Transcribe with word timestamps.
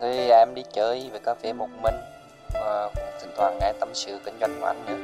Thì 0.00 0.28
em 0.30 0.54
đi 0.54 0.62
chơi 0.74 1.10
về 1.12 1.18
cà 1.24 1.34
phê 1.42 1.52
một 1.52 1.68
mình 1.82 1.94
và 2.54 2.90
cũng 2.94 3.04
thỉnh 3.20 3.30
thoảng 3.36 3.58
nghe 3.60 3.72
tâm 3.80 3.88
sự 3.94 4.18
kinh 4.24 4.34
doanh 4.40 4.60
của 4.60 4.66
anh 4.66 4.86
nữa. 4.86 4.96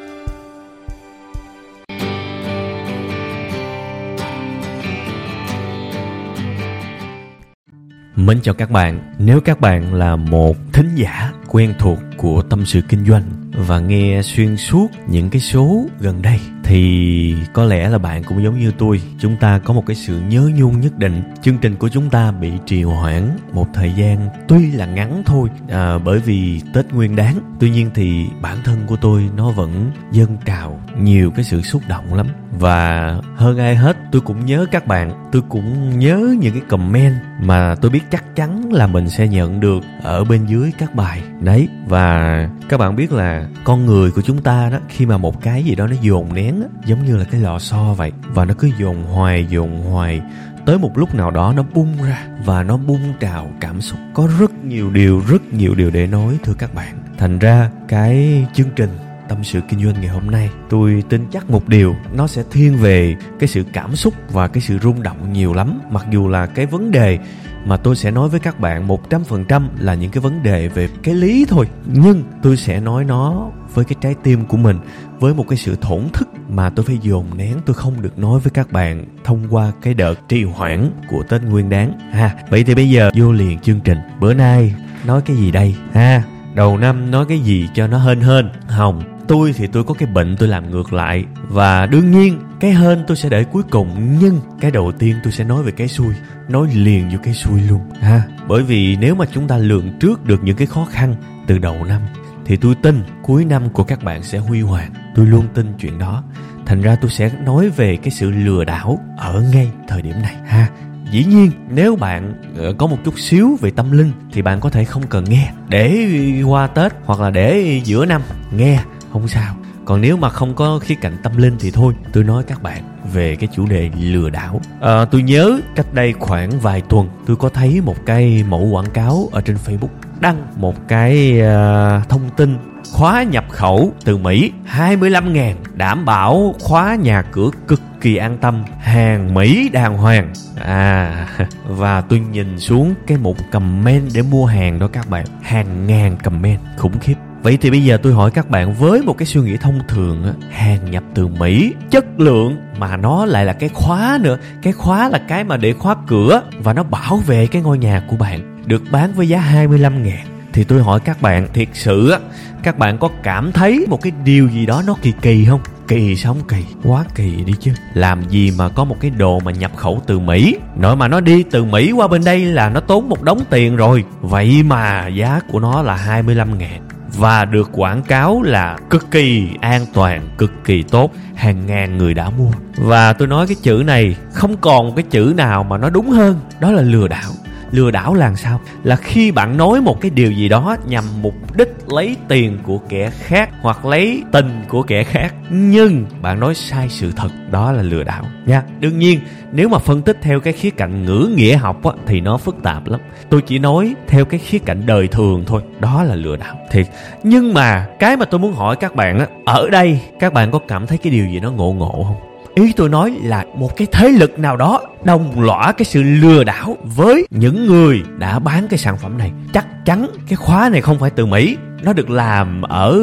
Mến 8.15 8.41
chào 8.43 8.55
các 8.55 8.71
bạn, 8.71 9.15
nếu 9.19 9.41
các 9.45 9.61
bạn 9.61 9.95
là 9.95 10.17
một 10.17 10.57
thính 10.73 10.91
giả 10.95 11.33
quen 11.49 11.75
thuộc 11.79 11.99
của 12.17 12.43
tâm 12.51 12.67
sự 12.67 12.81
kinh 12.89 13.05
doanh 13.07 13.23
và 13.55 13.79
nghe 13.79 14.23
xuyên 14.23 14.57
suốt 14.57 14.89
những 15.07 15.31
cái 15.31 15.41
số 15.41 15.85
gần 16.01 16.23
đây 16.23 16.39
thì 16.65 17.35
có 17.53 17.65
lẽ 17.65 17.89
là 17.89 17.99
bạn 17.99 18.23
cũng 18.25 18.43
giống 18.43 18.59
như 18.59 18.73
tôi 18.79 19.03
chúng 19.19 19.37
ta 19.37 19.59
có 19.59 19.75
một 19.75 19.87
cái 19.87 19.97
sự 19.97 20.21
nhớ 20.21 20.51
nhung 20.55 20.81
nhất 20.81 20.99
định. 20.99 21.23
Chương 21.43 21.59
trình 21.59 21.77
của 21.77 21.89
chúng 21.89 22.11
ta 22.11 22.31
bị 22.31 22.53
trì 22.67 22.83
hoãn 22.83 23.37
một 23.53 23.67
thời 23.75 23.93
gian 23.93 24.29
tuy 24.49 24.71
là 24.71 24.87
ngắn 24.87 25.23
thôi 25.27 25.49
à, 25.69 25.99
bởi 25.99 26.19
vì 26.19 26.61
tết 26.75 26.93
nguyên 26.93 27.17
đáng 27.17 27.39
tuy 27.61 27.71
nhiên 27.71 27.91
thì 27.95 28.27
bản 28.41 28.57
thân 28.65 28.79
của 28.87 28.97
tôi 28.97 29.29
nó 29.37 29.51
vẫn 29.51 29.91
dâng 30.13 30.37
trào 30.45 30.81
nhiều 31.01 31.31
cái 31.31 31.45
sự 31.45 31.63
xúc 31.63 31.83
động 31.89 32.15
lắm. 32.15 32.27
Và 32.59 33.17
hơn 33.37 33.59
ai 33.59 33.77
hết 33.77 33.97
tôi 34.13 34.23
cũng 34.23 34.47
nhớ 34.47 34.67
các 34.71 34.87
bạn 34.87 35.29
tôi 35.33 35.43
cũng 35.49 35.99
nhớ 35.99 36.35
những 36.41 36.53
cái 36.53 36.63
comment 36.69 37.15
mà 37.41 37.75
tôi 37.75 37.91
biết 37.91 38.03
chắc 38.11 38.37
chắn 38.37 38.73
là 38.73 38.87
mình 38.87 39.11
sẽ 39.11 39.29
nhận 39.29 39.61
được 39.61 39.85
ở 40.03 40.25
bên 40.25 40.47
dưới 40.47 40.73
các 40.79 40.95
bài. 40.95 41.23
Đấy 41.41 41.69
và 41.87 42.49
các 42.69 42.81
bạn 42.81 42.97
biết 42.97 43.13
là 43.13 43.47
con 43.65 43.87
người 43.87 44.11
của 44.11 44.23
chúng 44.23 44.43
ta 44.43 44.69
đó 44.73 44.79
khi 44.89 45.07
mà 45.07 45.17
một 45.17 45.43
cái 45.43 45.65
gì 45.65 45.75
đó 45.75 45.87
nó 45.87 45.97
dồn 46.01 46.35
nén 46.35 46.52
á, 46.61 46.67
giống 46.85 47.05
như 47.05 47.17
là 47.17 47.25
cái 47.25 47.41
lò 47.41 47.59
xo 47.59 47.95
vậy. 47.95 48.13
Và 48.29 48.45
nó 48.45 48.55
cứ 48.59 48.71
dồn 48.79 49.05
hoài 49.05 49.47
dồn 49.51 49.83
hoài. 49.85 50.23
Tới 50.67 50.79
một 50.79 50.99
lúc 50.99 51.15
nào 51.15 51.31
đó 51.31 51.53
nó 51.57 51.65
bung 51.75 52.03
ra 52.03 52.27
và 52.45 52.63
nó 52.63 52.77
bung 52.77 53.13
trào 53.21 53.51
cảm 53.61 53.81
xúc. 53.81 53.99
Có 54.15 54.29
rất 54.39 54.65
nhiều 54.65 54.91
điều 54.91 55.23
rất 55.29 55.53
nhiều 55.53 55.75
điều 55.75 55.91
để 55.91 56.07
nói 56.07 56.39
thưa 56.45 56.55
các 56.55 56.75
bạn. 56.75 57.03
Thành 57.19 57.39
ra 57.39 57.71
cái 57.89 58.47
chương 58.55 58.71
trình 58.77 58.91
tâm 59.29 59.45
sự 59.45 59.61
kinh 59.69 59.85
doanh 59.85 59.95
ngày 60.01 60.09
hôm 60.09 60.31
nay 60.31 60.51
tôi 60.71 61.05
tin 61.09 61.27
chắc 61.33 61.51
một 61.51 61.69
điều 61.69 61.97
nó 62.15 62.27
sẽ 62.27 62.43
thiên 62.51 62.77
về 62.77 63.17
cái 63.39 63.49
sự 63.49 63.65
cảm 63.73 63.97
xúc 63.97 64.15
và 64.31 64.49
cái 64.49 64.61
sự 64.61 64.79
rung 64.79 65.03
động 65.03 65.33
nhiều 65.33 65.55
lắm. 65.55 65.81
Mặc 65.91 66.07
dù 66.11 66.29
là 66.29 66.47
cái 66.47 66.67
vấn 66.67 66.91
đề 66.91 67.19
mà 67.65 67.77
tôi 67.77 67.97
sẽ 67.97 68.11
nói 68.11 68.29
với 68.29 68.41
các 68.41 68.61
bạn 68.61 68.89
100% 68.89 69.63
là 69.79 69.95
những 69.95 70.11
cái 70.11 70.21
vấn 70.21 70.43
đề 70.43 70.69
về 70.69 70.89
cái 71.03 71.15
lý 71.15 71.47
thôi. 71.49 71.69
Nhưng 71.87 72.23
tôi 72.43 72.57
sẽ 72.57 72.81
nói 72.81 73.05
nó 73.05 73.51
với 73.75 73.85
cái 73.85 73.97
trái 74.01 74.15
tim 74.23 74.45
của 74.45 74.57
mình 74.57 74.79
với 75.21 75.35
một 75.35 75.49
cái 75.49 75.57
sự 75.57 75.77
thổn 75.81 76.09
thức 76.13 76.29
mà 76.53 76.71
tôi 76.71 76.85
phải 76.85 76.99
dồn 77.03 77.27
nén 77.37 77.57
tôi 77.67 77.75
không 77.75 78.03
được 78.03 78.19
nói 78.19 78.41
với 78.41 78.51
các 78.51 78.73
bạn 78.73 79.05
thông 79.25 79.47
qua 79.51 79.73
cái 79.83 79.95
đợt 79.95 80.29
trì 80.29 80.45
hoãn 80.45 80.91
của 81.09 81.23
Tết 81.23 81.43
Nguyên 81.43 81.69
đáng 81.69 81.99
ha, 82.13 82.35
vậy 82.51 82.65
thì 82.65 82.75
bây 82.75 82.91
giờ 82.91 83.11
vô 83.15 83.33
liền 83.33 83.59
chương 83.59 83.81
trình. 83.81 83.99
Bữa 84.21 84.35
nay 84.35 84.75
nói 85.07 85.23
cái 85.27 85.37
gì 85.37 85.51
đây? 85.51 85.75
Ha, 85.93 86.23
đầu 86.55 86.79
năm 86.79 87.11
nói 87.11 87.27
cái 87.29 87.39
gì 87.41 87.69
cho 87.75 87.87
nó 87.87 87.99
hên 87.99 88.21
hên? 88.21 88.51
Hồng, 88.69 89.03
tôi 89.29 89.53
thì 89.53 89.67
tôi 89.67 89.85
có 89.85 89.95
cái 89.95 90.09
bệnh 90.09 90.37
tôi 90.37 90.49
làm 90.49 90.71
ngược 90.71 90.93
lại. 90.93 91.25
Và 91.49 91.87
đương 91.87 92.11
nhiên, 92.11 92.39
cái 92.61 92.71
hên 92.75 93.05
tôi 93.07 93.17
sẽ 93.17 93.29
để 93.29 93.45
cuối 93.45 93.63
cùng, 93.71 94.19
nhưng 94.21 94.41
cái 94.61 94.71
đầu 94.71 94.93
tiên 94.93 95.17
tôi 95.23 95.33
sẽ 95.33 95.45
nói 95.45 95.63
về 95.63 95.73
cái 95.73 95.89
xui, 95.89 96.15
nói 96.49 96.69
liền 96.75 97.09
vô 97.11 97.19
cái 97.23 97.35
xui 97.35 97.61
luôn. 97.61 97.81
Ha, 98.01 98.23
bởi 98.49 98.63
vì 98.63 98.97
nếu 98.97 99.15
mà 99.15 99.25
chúng 99.33 99.49
ta 99.49 99.59
lường 99.59 99.99
trước 100.01 100.25
được 100.25 100.45
những 100.45 100.57
cái 100.57 100.67
khó 100.67 100.87
khăn 100.91 101.15
từ 101.47 101.59
đầu 101.59 101.85
năm 101.85 102.01
thì 102.47 102.57
tôi 102.57 102.75
tin 102.75 103.03
cuối 103.23 103.45
năm 103.45 103.71
của 103.71 103.85
các 103.85 104.03
bạn 104.05 104.23
sẽ 104.23 104.39
huy 104.39 104.61
hoàng. 104.61 104.93
Tôi 105.15 105.27
luôn 105.27 105.47
tin 105.55 105.73
chuyện 105.79 105.99
đó. 105.99 106.23
Thành 106.67 106.83
ra 106.83 106.97
tôi 106.97 107.11
sẽ 107.11 107.31
nói 107.45 107.69
về 107.69 107.97
cái 107.97 108.11
sự 108.11 108.31
lừa 108.31 108.65
đảo 108.65 108.99
ở 109.19 109.45
ngay 109.53 109.71
thời 109.89 110.03
điểm 110.03 110.23
này. 110.23 110.37
Ha 110.47 110.69
dĩ 111.13 111.25
nhiên 111.25 111.51
nếu 111.69 111.97
bạn 111.97 112.35
ờ, 112.59 112.75
có 112.79 112.87
một 112.87 112.97
chút 113.05 113.19
xíu 113.19 113.59
về 113.61 113.71
tâm 113.71 113.93
linh 113.93 114.13
thì 114.33 114.43
bạn 114.43 114.61
có 114.61 114.71
thể 114.71 114.85
không 114.85 115.03
cần 115.09 115.25
nghe. 115.25 115.53
Để 115.69 116.09
qua 116.47 116.67
tết 116.67 116.93
hoặc 117.05 117.21
là 117.21 117.31
để 117.31 117.81
giữa 117.85 118.07
năm 118.07 118.23
nghe 118.57 118.83
không 119.13 119.29
sao. 119.29 119.55
Còn 119.85 120.01
nếu 120.01 120.17
mà 120.17 120.29
không 120.29 120.55
có 120.55 120.79
khía 120.79 120.95
cạnh 120.95 121.17
tâm 121.23 121.37
linh 121.37 121.57
thì 121.61 121.71
thôi 121.71 121.95
tôi 122.13 122.25
nói 122.25 122.45
các 122.45 122.63
bạn 122.63 122.83
về 123.13 123.37
cái 123.37 123.49
chủ 123.55 123.67
đề 123.67 123.91
lừa 124.01 124.31
đảo. 124.31 124.61
À, 124.81 125.05
tôi 125.05 125.23
nhớ 125.23 125.61
cách 125.75 125.95
đây 125.95 126.13
khoảng 126.19 126.61
vài 126.61 126.81
tuần 126.81 127.09
tôi 127.27 127.37
có 127.37 127.49
thấy 127.49 127.81
một 127.81 127.97
cái 128.07 128.45
mẫu 128.49 128.65
quảng 128.73 128.91
cáo 128.91 129.29
ở 129.33 129.41
trên 129.41 129.57
facebook 129.67 130.12
đăng 130.23 130.47
một 130.57 130.89
cái 130.89 131.41
uh, 131.41 132.09
thông 132.09 132.31
tin 132.37 132.59
khóa 132.93 133.23
nhập 133.23 133.45
khẩu 133.51 133.93
từ 134.05 134.17
Mỹ. 134.17 134.53
25 134.65 135.33
ngàn 135.33 135.57
đảm 135.75 136.05
bảo 136.05 136.55
khóa 136.61 136.95
nhà 136.95 137.23
cửa 137.23 137.51
cực 137.69 137.81
kỳ 138.01 138.17
an 138.17 138.39
tâm 138.41 138.65
hàng 138.81 139.35
Mỹ 139.35 139.69
đàng 139.73 139.97
hoàng. 139.97 140.33
À 140.65 141.29
và 141.67 142.01
tôi 142.01 142.19
nhìn 142.19 142.59
xuống 142.59 142.95
cái 143.07 143.19
mục 143.19 143.37
comment 143.53 144.09
để 144.15 144.23
mua 144.23 144.47
hàng 144.47 144.79
đó 144.79 144.89
các 144.93 145.11
bạn. 145.11 145.25
Hàng 145.43 145.87
ngàn 145.87 146.17
comment 146.17 146.61
khủng 146.77 146.99
khiếp. 146.99 147.15
Vậy 147.43 147.59
thì 147.61 147.71
bây 147.71 147.85
giờ 147.85 147.99
tôi 148.03 148.13
hỏi 148.13 148.31
các 148.31 148.51
bạn 148.51 148.75
với 148.75 149.03
một 149.03 149.19
cái 149.19 149.27
suy 149.27 149.41
nghĩ 149.41 149.57
thông 149.57 149.81
thường 149.89 150.35
hàng 150.51 150.91
nhập 150.91 151.05
từ 151.15 151.27
Mỹ, 151.27 151.75
chất 151.91 152.05
lượng 152.21 152.57
mà 152.79 152.97
nó 152.97 153.27
lại 153.27 153.45
là 153.45 153.53
cái 153.53 153.71
khóa 153.75 154.19
nữa. 154.23 154.39
Cái 154.63 154.73
khóa 154.73 155.09
là 155.09 155.19
cái 155.29 155.45
mà 155.45 155.57
để 155.57 155.73
khóa 155.73 155.97
cửa 156.07 156.43
và 156.59 156.73
nó 156.73 156.83
bảo 156.83 157.17
vệ 157.17 157.47
cái 157.47 157.63
ngôi 157.63 157.79
nhà 157.79 158.03
của 158.09 158.17
bạn 158.17 158.52
được 158.67 158.83
bán 158.91 159.13
với 159.13 159.29
giá 159.29 159.39
25 159.39 160.03
ngàn. 160.03 160.27
Thì 160.53 160.65
tôi 160.65 160.83
hỏi 160.83 161.01
các 161.01 161.23
bạn 161.23 161.49
thiệt 161.53 161.69
sự 161.73 162.11
á, 162.11 162.19
các 162.63 162.79
bạn 162.79 162.99
có 162.99 163.09
cảm 163.23 163.53
thấy 163.53 163.87
một 163.89 164.03
cái 164.03 164.13
điều 164.25 164.49
gì 164.49 164.67
đó 164.67 164.83
nó 164.87 164.95
kỳ 165.03 165.13
kỳ 165.23 165.45
không? 165.45 165.61
Kỳ 165.89 166.17
sống 166.17 166.37
kỳ, 166.49 166.65
quá 166.85 167.05
kỳ 167.15 167.45
đi 167.45 167.53
chứ. 167.61 167.73
Làm 167.95 168.29
gì 168.29 168.53
mà 168.59 168.69
có 168.69 168.85
một 168.85 168.97
cái 169.01 169.11
đồ 169.11 169.41
mà 169.41 169.53
nhập 169.53 169.77
khẩu 169.77 170.03
từ 170.07 170.19
Mỹ, 170.19 170.57
nội 170.77 170.97
mà 170.97 171.09
nó 171.09 171.21
đi 171.21 171.43
từ 171.43 171.65
Mỹ 171.65 171.93
qua 171.93 172.09
bên 172.09 172.25
đây 172.25 172.45
là 172.45 172.69
nó 172.69 172.81
tốn 172.81 173.09
một 173.09 173.23
đống 173.23 173.41
tiền 173.51 173.77
rồi. 173.77 174.05
Vậy 174.21 174.63
mà 174.63 175.07
giá 175.07 175.41
của 175.49 175.61
nó 175.61 175.83
là 175.83 175.97
25 175.97 176.59
ngàn 176.59 176.81
và 177.17 177.45
được 177.45 177.71
quảng 177.73 178.03
cáo 178.03 178.43
là 178.43 178.77
cực 178.91 179.11
kỳ 179.11 179.49
an 179.61 179.87
toàn, 179.95 180.29
cực 180.39 180.53
kỳ 180.65 180.83
tốt, 180.83 181.13
hàng 181.35 181.67
ngàn 181.67 181.99
người 181.99 182.15
đã 182.15 182.31
mua. 182.31 182.51
Và 182.77 183.13
tôi 183.13 183.29
nói 183.29 183.47
cái 183.47 183.57
chữ 183.63 183.83
này 183.87 184.17
không 184.33 184.57
còn 184.57 184.95
cái 184.95 185.05
chữ 185.11 185.35
nào 185.37 185.65
mà 185.65 185.79
nó 185.79 185.91
đúng 185.91 186.11
hơn, 186.11 186.41
đó 186.61 186.71
là 186.73 186.83
lừa 186.83 187.09
đảo. 187.09 187.31
Lừa 187.73 187.91
đảo 187.91 188.15
là 188.15 188.35
sao? 188.35 188.61
Là 188.83 188.97
khi 188.97 189.31
bạn 189.31 189.57
nói 189.57 189.81
một 189.81 190.01
cái 190.01 190.11
điều 190.11 190.33
gì 190.33 190.49
đó 190.49 190.77
nhằm 190.87 191.05
mục 191.23 191.57
đích 191.57 191.69
lấy 191.89 192.17
tiền 192.29 192.59
của 192.63 192.79
kẻ 192.89 193.11
khác 193.11 193.51
hoặc 193.61 193.85
lấy 193.85 194.23
tình 194.33 194.63
của 194.69 194.83
kẻ 194.83 195.05
khác 195.05 195.35
nhưng 195.51 196.05
bạn 196.23 196.41
nói 196.41 196.55
sai 196.55 196.89
sự 196.89 197.13
thật 197.17 197.29
đó 197.51 197.73
là 197.73 197.83
lừa 197.83 198.03
đảo 198.03 198.25
nha. 198.47 198.63
Đương 198.81 198.99
nhiên 198.99 199.21
nếu 199.53 199.69
mà 199.69 199.79
phân 199.79 200.03
tích 200.03 200.19
theo 200.23 200.41
cái 200.41 200.53
khía 200.53 200.71
cạnh 200.71 201.05
ngữ 201.05 201.33
nghĩa 201.37 201.57
học 201.57 201.85
á, 201.85 201.93
thì 202.07 202.21
nó 202.21 202.37
phức 202.37 202.57
tạp 202.63 202.89
lắm. 202.89 203.01
Tôi 203.31 203.43
chỉ 203.43 203.59
nói 203.59 203.95
theo 204.09 204.25
cái 204.25 204.41
khía 204.41 204.59
cạnh 204.59 204.83
đời 204.87 205.09
thường 205.09 205.45
thôi, 205.47 205.63
đó 205.81 206.03
là 206.03 206.15
lừa 206.15 206.37
đảo 206.37 206.57
thiệt. 206.71 206.87
Nhưng 207.23 207.55
mà 207.55 207.87
cái 207.99 208.17
mà 208.17 208.25
tôi 208.25 208.41
muốn 208.41 208.53
hỏi 208.53 208.77
các 208.77 208.95
bạn 208.95 209.19
á, 209.19 209.27
ở 209.47 209.69
đây 209.71 210.01
các 210.21 210.33
bạn 210.33 210.51
có 210.51 210.59
cảm 210.69 210.87
thấy 210.87 210.99
cái 210.99 211.13
điều 211.13 211.27
gì 211.27 211.41
nó 211.41 211.51
ngộ 211.51 211.73
ngộ 211.73 212.05
không? 212.09 212.32
Ý 212.55 212.73
tôi 212.73 212.89
nói 212.89 213.11
là 213.23 213.45
một 213.55 213.77
cái 213.77 213.87
thế 213.93 214.09
lực 214.09 214.39
nào 214.39 214.57
đó 214.57 214.81
đồng 215.05 215.41
lõa 215.41 215.73
cái 215.73 215.85
sự 215.85 216.03
lừa 216.03 216.45
đảo 216.45 216.77
với 216.83 217.27
những 217.31 217.67
người 217.67 218.03
đã 218.19 218.39
bán 218.39 218.69
cái 218.69 218.79
sản 218.79 218.97
phẩm 218.99 219.19
này. 219.19 219.33
Chắc 219.53 219.85
chắn 219.85 220.07
cái 220.29 220.37
khóa 220.37 220.69
này 220.69 220.81
không 220.81 220.99
phải 220.99 221.11
từ 221.11 221.27
mỹ. 221.27 221.57
Nó 221.83 221.93
được 221.93 222.11
làm 222.11 222.63
ở 222.63 223.01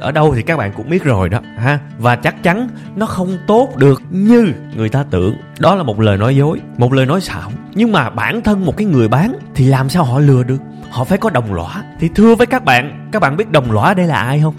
ở 0.00 0.12
đâu 0.12 0.34
thì 0.34 0.42
các 0.42 0.56
bạn 0.56 0.72
cũng 0.76 0.90
biết 0.90 1.04
rồi 1.04 1.28
đó, 1.28 1.40
ha? 1.58 1.78
Và 1.98 2.16
chắc 2.16 2.42
chắn 2.42 2.68
nó 2.96 3.06
không 3.06 3.38
tốt 3.46 3.76
được 3.76 4.02
như 4.10 4.52
người 4.76 4.88
ta 4.88 5.04
tưởng. 5.10 5.34
Đó 5.58 5.74
là 5.74 5.82
một 5.82 6.00
lời 6.00 6.16
nói 6.16 6.36
dối, 6.36 6.60
một 6.76 6.92
lời 6.92 7.06
nói 7.06 7.20
xạo. 7.20 7.52
Nhưng 7.74 7.92
mà 7.92 8.10
bản 8.10 8.42
thân 8.42 8.66
một 8.66 8.76
cái 8.76 8.86
người 8.86 9.08
bán 9.08 9.34
thì 9.54 9.66
làm 9.66 9.88
sao 9.88 10.04
họ 10.04 10.18
lừa 10.18 10.42
được? 10.42 10.58
Họ 10.90 11.04
phải 11.04 11.18
có 11.18 11.30
đồng 11.30 11.54
lõa. 11.54 11.82
Thì 12.00 12.08
thưa 12.14 12.34
với 12.34 12.46
các 12.46 12.64
bạn 12.64 13.08
các 13.12 13.22
bạn 13.22 13.36
biết 13.36 13.50
đồng 13.50 13.72
lõa 13.72 13.94
đây 13.94 14.06
là 14.06 14.20
ai 14.20 14.40
không? 14.42 14.54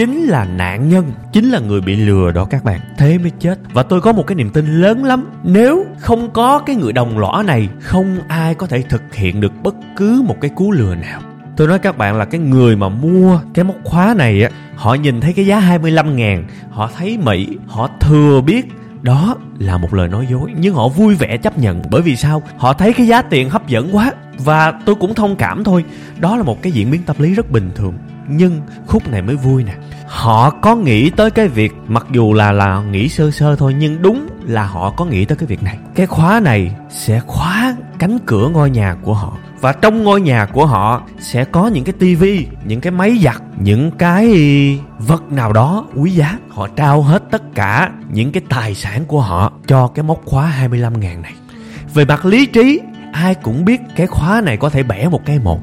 Chính 0.00 0.26
là 0.26 0.44
nạn 0.44 0.88
nhân, 0.88 1.12
chính 1.32 1.50
là 1.50 1.58
người 1.58 1.80
bị 1.80 1.96
lừa 1.96 2.32
đó 2.32 2.44
các 2.44 2.64
bạn. 2.64 2.80
Thế 2.98 3.18
mới 3.18 3.30
chết. 3.38 3.58
Và 3.72 3.82
tôi 3.82 4.00
có 4.00 4.12
một 4.12 4.26
cái 4.26 4.36
niềm 4.36 4.50
tin 4.50 4.66
lớn 4.66 5.04
lắm. 5.04 5.26
Nếu 5.44 5.86
không 5.98 6.30
có 6.30 6.58
cái 6.58 6.76
người 6.76 6.92
đồng 6.92 7.18
lõa 7.18 7.42
này, 7.42 7.68
không 7.80 8.18
ai 8.28 8.54
có 8.54 8.66
thể 8.66 8.82
thực 8.82 9.14
hiện 9.14 9.40
được 9.40 9.52
bất 9.62 9.74
cứ 9.96 10.22
một 10.26 10.36
cái 10.40 10.50
cú 10.50 10.72
lừa 10.72 10.94
nào. 10.94 11.20
Tôi 11.56 11.68
nói 11.68 11.78
các 11.78 11.98
bạn 11.98 12.16
là 12.16 12.24
cái 12.24 12.40
người 12.40 12.76
mà 12.76 12.88
mua 12.88 13.40
cái 13.54 13.64
móc 13.64 13.76
khóa 13.84 14.14
này 14.18 14.42
á, 14.42 14.50
họ 14.76 14.94
nhìn 14.94 15.20
thấy 15.20 15.32
cái 15.32 15.46
giá 15.46 15.58
25 15.58 16.16
ngàn, 16.16 16.44
họ 16.70 16.90
thấy 16.96 17.18
Mỹ, 17.18 17.48
họ 17.66 17.90
thừa 18.00 18.40
biết 18.40 18.66
đó 19.02 19.36
là 19.58 19.78
một 19.78 19.94
lời 19.94 20.08
nói 20.08 20.26
dối, 20.30 20.50
nhưng 20.58 20.74
họ 20.74 20.88
vui 20.88 21.14
vẻ 21.14 21.36
chấp 21.36 21.58
nhận. 21.58 21.82
Bởi 21.90 22.02
vì 22.02 22.16
sao? 22.16 22.42
Họ 22.56 22.72
thấy 22.72 22.92
cái 22.92 23.06
giá 23.06 23.22
tiền 23.22 23.50
hấp 23.50 23.68
dẫn 23.68 23.96
quá 23.96 24.12
và 24.38 24.72
tôi 24.86 24.94
cũng 24.94 25.14
thông 25.14 25.36
cảm 25.36 25.64
thôi. 25.64 25.84
Đó 26.18 26.36
là 26.36 26.42
một 26.42 26.62
cái 26.62 26.72
diễn 26.72 26.90
biến 26.90 27.02
tâm 27.06 27.16
lý 27.18 27.34
rất 27.34 27.50
bình 27.50 27.70
thường 27.74 27.94
nhưng 28.30 28.60
khúc 28.86 29.08
này 29.08 29.22
mới 29.22 29.36
vui 29.36 29.64
nè. 29.64 29.74
Họ 30.06 30.50
có 30.50 30.76
nghĩ 30.76 31.10
tới 31.10 31.30
cái 31.30 31.48
việc, 31.48 31.72
mặc 31.86 32.06
dù 32.10 32.32
là 32.32 32.52
là 32.52 32.82
nghĩ 32.90 33.08
sơ 33.08 33.30
sơ 33.30 33.56
thôi, 33.56 33.74
nhưng 33.78 34.02
đúng 34.02 34.26
là 34.42 34.64
họ 34.64 34.90
có 34.90 35.04
nghĩ 35.04 35.24
tới 35.24 35.36
cái 35.36 35.46
việc 35.46 35.62
này. 35.62 35.78
Cái 35.94 36.06
khóa 36.06 36.40
này 36.40 36.74
sẽ 36.90 37.20
khóa 37.20 37.76
cánh 37.98 38.18
cửa 38.26 38.48
ngôi 38.48 38.70
nhà 38.70 38.96
của 39.02 39.14
họ. 39.14 39.32
Và 39.60 39.72
trong 39.72 40.04
ngôi 40.04 40.20
nhà 40.20 40.46
của 40.46 40.66
họ 40.66 41.02
sẽ 41.20 41.44
có 41.44 41.66
những 41.66 41.84
cái 41.84 41.92
tivi 41.98 42.46
những 42.64 42.80
cái 42.80 42.90
máy 42.90 43.18
giặt, 43.22 43.42
những 43.58 43.90
cái 43.90 44.28
vật 44.98 45.32
nào 45.32 45.52
đó 45.52 45.86
quý 45.96 46.10
giá. 46.10 46.38
Họ 46.48 46.68
trao 46.76 47.02
hết 47.02 47.22
tất 47.30 47.42
cả 47.54 47.90
những 48.12 48.32
cái 48.32 48.42
tài 48.48 48.74
sản 48.74 49.04
của 49.04 49.20
họ 49.20 49.52
cho 49.66 49.86
cái 49.86 50.02
móc 50.02 50.20
khóa 50.24 50.46
25 50.46 51.00
ngàn 51.00 51.22
này. 51.22 51.32
Về 51.94 52.04
mặt 52.04 52.24
lý 52.24 52.46
trí, 52.46 52.80
ai 53.12 53.34
cũng 53.34 53.64
biết 53.64 53.80
cái 53.96 54.06
khóa 54.06 54.40
này 54.40 54.56
có 54.56 54.70
thể 54.70 54.82
bẻ 54.82 55.08
một 55.08 55.20
cái 55.26 55.38
một 55.38 55.60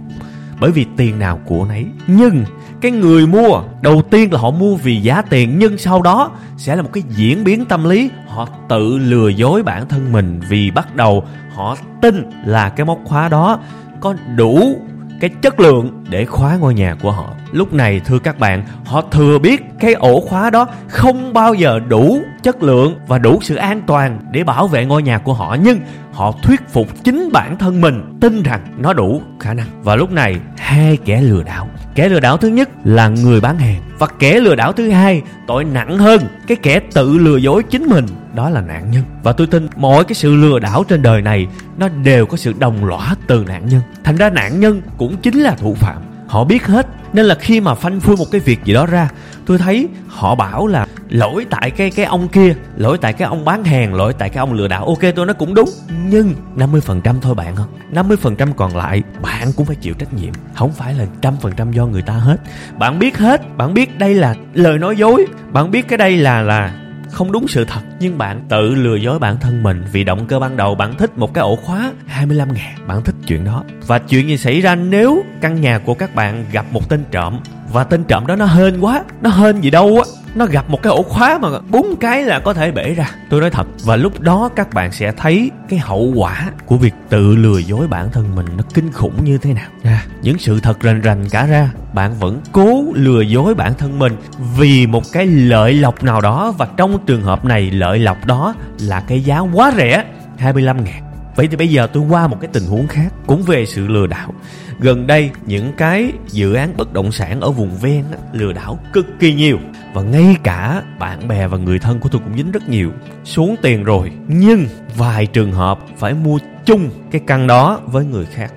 bởi 0.59 0.71
vì 0.71 0.85
tiền 0.97 1.19
nào 1.19 1.39
của 1.45 1.65
nấy. 1.65 1.85
Nhưng 2.07 2.45
cái 2.81 2.91
người 2.91 3.27
mua, 3.27 3.61
đầu 3.81 4.01
tiên 4.01 4.33
là 4.33 4.39
họ 4.39 4.51
mua 4.51 4.75
vì 4.75 5.01
giá 5.01 5.21
tiền, 5.21 5.59
nhưng 5.59 5.77
sau 5.77 6.01
đó 6.01 6.31
sẽ 6.57 6.75
là 6.75 6.81
một 6.81 6.89
cái 6.93 7.03
diễn 7.09 7.43
biến 7.43 7.65
tâm 7.65 7.83
lý. 7.89 8.09
Họ 8.27 8.47
tự 8.69 8.97
lừa 8.97 9.29
dối 9.29 9.63
bản 9.63 9.87
thân 9.87 10.11
mình 10.11 10.39
vì 10.49 10.71
bắt 10.71 10.95
đầu 10.95 11.23
họ 11.53 11.77
tin 12.01 12.29
là 12.45 12.69
cái 12.69 12.85
móc 12.85 12.99
khóa 13.05 13.29
đó 13.29 13.59
có 13.99 14.15
đủ 14.35 14.81
cái 15.19 15.29
chất 15.41 15.59
lượng 15.59 16.03
để 16.09 16.25
khóa 16.25 16.55
ngôi 16.55 16.73
nhà 16.73 16.95
của 17.01 17.11
họ. 17.11 17.33
Lúc 17.51 17.73
này, 17.73 18.01
thưa 18.05 18.19
các 18.19 18.39
bạn, 18.39 18.63
họ 18.85 19.01
thừa 19.01 19.39
biết 19.39 19.61
cái 19.79 19.93
ổ 19.93 20.21
khóa 20.21 20.49
đó 20.49 20.67
không 20.87 21.33
bao 21.33 21.53
giờ 21.53 21.79
đủ 21.87 22.21
chất 22.43 22.63
lượng 22.63 22.95
và 23.07 23.17
đủ 23.17 23.39
sự 23.41 23.55
an 23.55 23.81
toàn 23.87 24.19
để 24.31 24.43
bảo 24.43 24.67
vệ 24.67 24.85
ngôi 24.85 25.03
nhà 25.03 25.17
của 25.17 25.33
họ. 25.33 25.57
Nhưng 25.63 25.79
họ 26.13 26.31
thuyết 26.43 26.69
phục 26.69 27.03
chính 27.03 27.29
bản 27.33 27.57
thân 27.57 27.81
mình 27.81 28.17
tin 28.21 28.43
rằng 28.43 28.59
nó 28.77 28.93
đủ 28.93 29.21
khả 29.39 29.53
năng. 29.53 29.67
Và 29.83 29.95
lúc 29.95 30.11
này, 30.11 30.37
hai 30.57 30.97
kẻ 31.05 31.21
lừa 31.21 31.43
đảo. 31.43 31.69
Kẻ 31.95 32.09
lừa 32.09 32.19
đảo 32.19 32.37
thứ 32.37 32.47
nhất 32.47 32.69
là 32.83 33.07
người 33.07 33.41
bán 33.41 33.57
hàng. 33.59 33.81
Và 33.99 34.07
kẻ 34.19 34.39
lừa 34.39 34.55
đảo 34.55 34.71
thứ 34.73 34.89
hai, 34.89 35.21
tội 35.47 35.63
nặng 35.63 35.97
hơn, 35.97 36.21
cái 36.47 36.57
kẻ 36.61 36.79
tự 36.93 37.17
lừa 37.17 37.37
dối 37.37 37.63
chính 37.63 37.85
mình 37.85 38.05
đó 38.37 38.49
là 38.49 38.61
nạn 38.61 38.91
nhân. 38.91 39.03
Và 39.23 39.31
tôi 39.31 39.47
tin 39.47 39.67
mọi 39.75 40.03
cái 40.03 40.15
sự 40.15 40.35
lừa 40.35 40.59
đảo 40.59 40.83
trên 40.87 41.01
đời 41.01 41.21
này, 41.21 41.47
nó 41.77 41.87
đều 41.87 42.25
có 42.25 42.37
sự 42.37 42.53
đồng 42.59 42.85
lõa 42.85 43.15
từ 43.27 43.45
nạn 43.47 43.67
nhân. 43.69 43.81
Thành 44.03 44.15
ra 44.15 44.29
nạn 44.29 44.59
nhân 44.59 44.81
cũng 44.97 45.17
chính 45.17 45.39
là 45.39 45.55
thủ 45.55 45.73
phạm. 45.73 46.01
Họ 46.27 46.43
biết 46.43 46.67
hết, 46.67 46.87
nên 47.13 47.25
là 47.25 47.35
khi 47.35 47.61
mà 47.61 47.75
phanh 47.75 47.99
phui 47.99 48.17
một 48.17 48.25
cái 48.31 48.41
việc 48.41 48.59
gì 48.63 48.73
đó 48.73 48.85
ra, 48.85 49.09
tôi 49.45 49.57
thấy 49.57 49.87
họ 50.07 50.35
bảo 50.35 50.67
là 50.67 50.87
lỗi 51.09 51.45
tại 51.49 51.71
cái 51.71 51.91
cái 51.91 52.05
ông 52.05 52.27
kia, 52.27 52.55
lỗi 52.75 52.97
tại 52.97 53.13
cái 53.13 53.27
ông 53.27 53.45
bán 53.45 53.63
hàng, 53.63 53.93
lỗi 53.93 54.13
tại 54.13 54.29
cái 54.29 54.39
ông 54.39 54.53
lừa 54.53 54.67
đảo. 54.67 54.85
Ok, 54.85 54.99
tôi 55.15 55.25
nói 55.25 55.33
cũng 55.33 55.53
đúng, 55.53 55.69
nhưng 56.09 56.33
50% 56.55 57.15
thôi 57.21 57.35
bạn 57.35 57.55
không 57.55 57.67
50% 57.93 58.53
còn 58.53 58.77
lại, 58.77 59.03
bạn 59.21 59.47
cũng 59.55 59.65
phải 59.65 59.75
chịu 59.75 59.93
trách 59.93 60.13
nhiệm. 60.13 60.33
Không 60.55 60.71
phải 60.71 60.93
là 60.93 61.05
trăm 61.21 61.33
phần 61.41 61.53
trăm 61.57 61.71
do 61.71 61.85
người 61.85 62.01
ta 62.01 62.13
hết. 62.13 62.37
Bạn 62.77 62.99
biết 62.99 63.17
hết, 63.17 63.57
bạn 63.57 63.73
biết 63.73 63.97
đây 63.97 64.13
là 64.13 64.35
lời 64.53 64.77
nói 64.77 64.97
dối. 64.97 65.25
Bạn 65.51 65.71
biết 65.71 65.87
cái 65.87 65.97
đây 65.97 66.17
là 66.17 66.41
là 66.41 66.86
không 67.11 67.31
đúng 67.31 67.47
sự 67.47 67.65
thật, 67.65 67.79
nhưng 67.99 68.17
bạn 68.17 68.41
tự 68.49 68.75
lừa 68.75 68.95
dối 68.95 69.19
bản 69.19 69.37
thân 69.39 69.63
mình 69.63 69.83
vì 69.91 70.03
động 70.03 70.27
cơ 70.27 70.39
ban 70.39 70.57
đầu 70.57 70.75
bạn 70.75 70.97
thích 70.97 71.17
một 71.17 71.33
cái 71.33 71.41
ổ 71.41 71.55
khóa 71.55 71.91
25 72.07 72.53
ngàn, 72.53 72.87
bạn 72.87 73.03
thích 73.03 73.15
chuyện 73.27 73.43
đó. 73.43 73.63
Và 73.87 73.99
chuyện 73.99 74.27
gì 74.27 74.37
xảy 74.37 74.61
ra 74.61 74.75
nếu 74.75 75.23
căn 75.41 75.61
nhà 75.61 75.79
của 75.79 75.93
các 75.93 76.15
bạn 76.15 76.45
gặp 76.51 76.65
một 76.71 76.89
tên 76.89 77.03
trộm? 77.11 77.39
Và 77.73 77.83
tên 77.83 78.03
trộm 78.03 78.27
đó 78.27 78.35
nó 78.35 78.45
hên 78.45 78.79
quá, 78.79 79.03
nó 79.21 79.29
hên 79.29 79.61
gì 79.61 79.69
đâu 79.69 80.01
á 80.05 80.26
nó 80.37 80.45
gặp 80.45 80.69
một 80.69 80.83
cái 80.83 80.93
ổ 80.93 81.03
khóa 81.03 81.37
mà 81.41 81.49
bốn 81.69 81.95
cái 81.95 82.23
là 82.23 82.39
có 82.39 82.53
thể 82.53 82.71
bể 82.71 82.93
ra. 82.93 83.11
Tôi 83.29 83.41
nói 83.41 83.49
thật 83.49 83.67
và 83.83 83.95
lúc 83.95 84.19
đó 84.19 84.49
các 84.55 84.73
bạn 84.73 84.91
sẽ 84.91 85.11
thấy 85.11 85.51
cái 85.69 85.79
hậu 85.79 86.13
quả 86.15 86.51
của 86.65 86.77
việc 86.77 86.93
tự 87.09 87.35
lừa 87.35 87.57
dối 87.57 87.87
bản 87.87 88.11
thân 88.11 88.35
mình 88.35 88.45
nó 88.57 88.63
kinh 88.73 88.91
khủng 88.91 89.23
như 89.23 89.37
thế 89.37 89.53
nào. 89.53 89.69
À, 89.83 90.05
những 90.21 90.37
sự 90.37 90.59
thật 90.59 90.79
rành 90.79 91.01
rành 91.01 91.29
cả 91.29 91.45
ra 91.45 91.69
bạn 91.93 92.13
vẫn 92.19 92.41
cố 92.51 92.83
lừa 92.93 93.21
dối 93.21 93.55
bản 93.55 93.73
thân 93.77 93.99
mình 93.99 94.17
vì 94.57 94.87
một 94.87 95.03
cái 95.13 95.25
lợi 95.25 95.73
lộc 95.73 96.03
nào 96.03 96.21
đó 96.21 96.53
và 96.57 96.67
trong 96.77 97.05
trường 97.05 97.21
hợp 97.21 97.45
này 97.45 97.71
lợi 97.71 97.99
lộc 97.99 98.25
đó 98.25 98.55
là 98.79 99.03
cái 99.07 99.21
giá 99.21 99.39
quá 99.39 99.73
rẻ 99.77 100.03
25 100.37 100.83
ngàn. 100.83 101.03
Vậy 101.35 101.47
thì 101.47 101.57
bây 101.57 101.67
giờ 101.67 101.87
tôi 101.93 102.03
qua 102.09 102.27
một 102.27 102.37
cái 102.41 102.49
tình 102.53 102.65
huống 102.65 102.87
khác 102.87 103.13
cũng 103.27 103.43
về 103.43 103.65
sự 103.65 103.87
lừa 103.87 104.07
đảo. 104.07 104.33
Gần 104.79 105.07
đây 105.07 105.31
những 105.45 105.73
cái 105.77 106.11
dự 106.27 106.53
án 106.53 106.77
bất 106.77 106.93
động 106.93 107.11
sản 107.11 107.41
ở 107.41 107.51
vùng 107.51 107.77
ven 107.77 108.03
á, 108.11 108.17
lừa 108.33 108.53
đảo 108.53 108.79
cực 108.93 109.05
kỳ 109.19 109.33
nhiều 109.33 109.59
và 109.97 110.03
ngay 110.03 110.35
cả 110.43 110.83
bạn 110.99 111.27
bè 111.27 111.47
và 111.47 111.57
người 111.57 111.79
thân 111.79 111.99
của 111.99 112.09
tôi 112.09 112.21
cũng 112.25 112.37
dính 112.37 112.51
rất 112.51 112.69
nhiều. 112.69 112.91
Xuống 113.23 113.55
tiền 113.61 113.83
rồi, 113.83 114.11
nhưng 114.27 114.65
vài 114.97 115.25
trường 115.25 115.51
hợp 115.51 115.79
phải 115.97 116.13
mua 116.13 116.39
chung 116.65 116.89
cái 117.11 117.21
căn 117.27 117.47
đó 117.47 117.79
với 117.85 118.05
người 118.05 118.25
khác. 118.25 118.53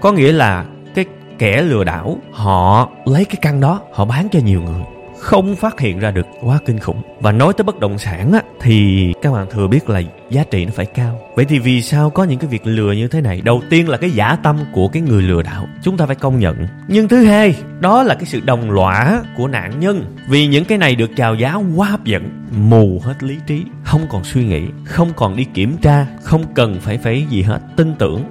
Có 0.00 0.12
nghĩa 0.12 0.32
là 0.32 0.64
cái 0.94 1.04
kẻ 1.38 1.62
lừa 1.62 1.84
đảo, 1.84 2.18
họ 2.32 2.88
lấy 3.04 3.24
cái 3.24 3.36
căn 3.42 3.60
đó, 3.60 3.80
họ 3.92 4.04
bán 4.04 4.28
cho 4.32 4.40
nhiều 4.44 4.62
người 4.62 4.82
không 5.20 5.56
phát 5.56 5.80
hiện 5.80 5.98
ra 5.98 6.10
được 6.10 6.26
quá 6.42 6.58
kinh 6.66 6.78
khủng. 6.78 7.02
Và 7.20 7.32
nói 7.32 7.52
tới 7.56 7.64
bất 7.64 7.80
động 7.80 7.98
sản 7.98 8.32
á, 8.32 8.42
thì 8.60 9.12
các 9.22 9.32
bạn 9.32 9.46
thừa 9.50 9.66
biết 9.66 9.90
là 9.90 10.02
giá 10.30 10.44
trị 10.50 10.64
nó 10.64 10.72
phải 10.74 10.86
cao. 10.86 11.20
Vậy 11.36 11.44
thì 11.44 11.58
vì 11.58 11.82
sao 11.82 12.10
có 12.10 12.24
những 12.24 12.38
cái 12.38 12.50
việc 12.50 12.66
lừa 12.66 12.92
như 12.92 13.08
thế 13.08 13.20
này? 13.20 13.40
Đầu 13.44 13.62
tiên 13.70 13.88
là 13.88 13.96
cái 13.96 14.10
giả 14.10 14.36
tâm 14.42 14.58
của 14.72 14.88
cái 14.88 15.02
người 15.02 15.22
lừa 15.22 15.42
đảo. 15.42 15.66
Chúng 15.82 15.96
ta 15.96 16.06
phải 16.06 16.16
công 16.16 16.38
nhận. 16.38 16.68
Nhưng 16.88 17.08
thứ 17.08 17.24
hai, 17.24 17.54
đó 17.80 18.02
là 18.02 18.14
cái 18.14 18.24
sự 18.24 18.40
đồng 18.40 18.70
lõa 18.70 19.22
của 19.36 19.48
nạn 19.48 19.80
nhân. 19.80 20.16
Vì 20.28 20.46
những 20.46 20.64
cái 20.64 20.78
này 20.78 20.94
được 20.94 21.10
chào 21.16 21.34
giá 21.34 21.54
quá 21.76 21.88
hấp 21.88 22.04
dẫn, 22.04 22.30
mù 22.56 23.00
hết 23.04 23.22
lý 23.22 23.36
trí, 23.46 23.64
không 23.84 24.06
còn 24.10 24.24
suy 24.24 24.44
nghĩ, 24.44 24.62
không 24.84 25.08
còn 25.16 25.36
đi 25.36 25.44
kiểm 25.44 25.76
tra, 25.76 26.06
không 26.22 26.44
cần 26.54 26.80
phải 26.80 26.98
phải 26.98 27.26
gì 27.30 27.42
hết, 27.42 27.60
tin 27.76 27.94
tưởng. 27.98 28.24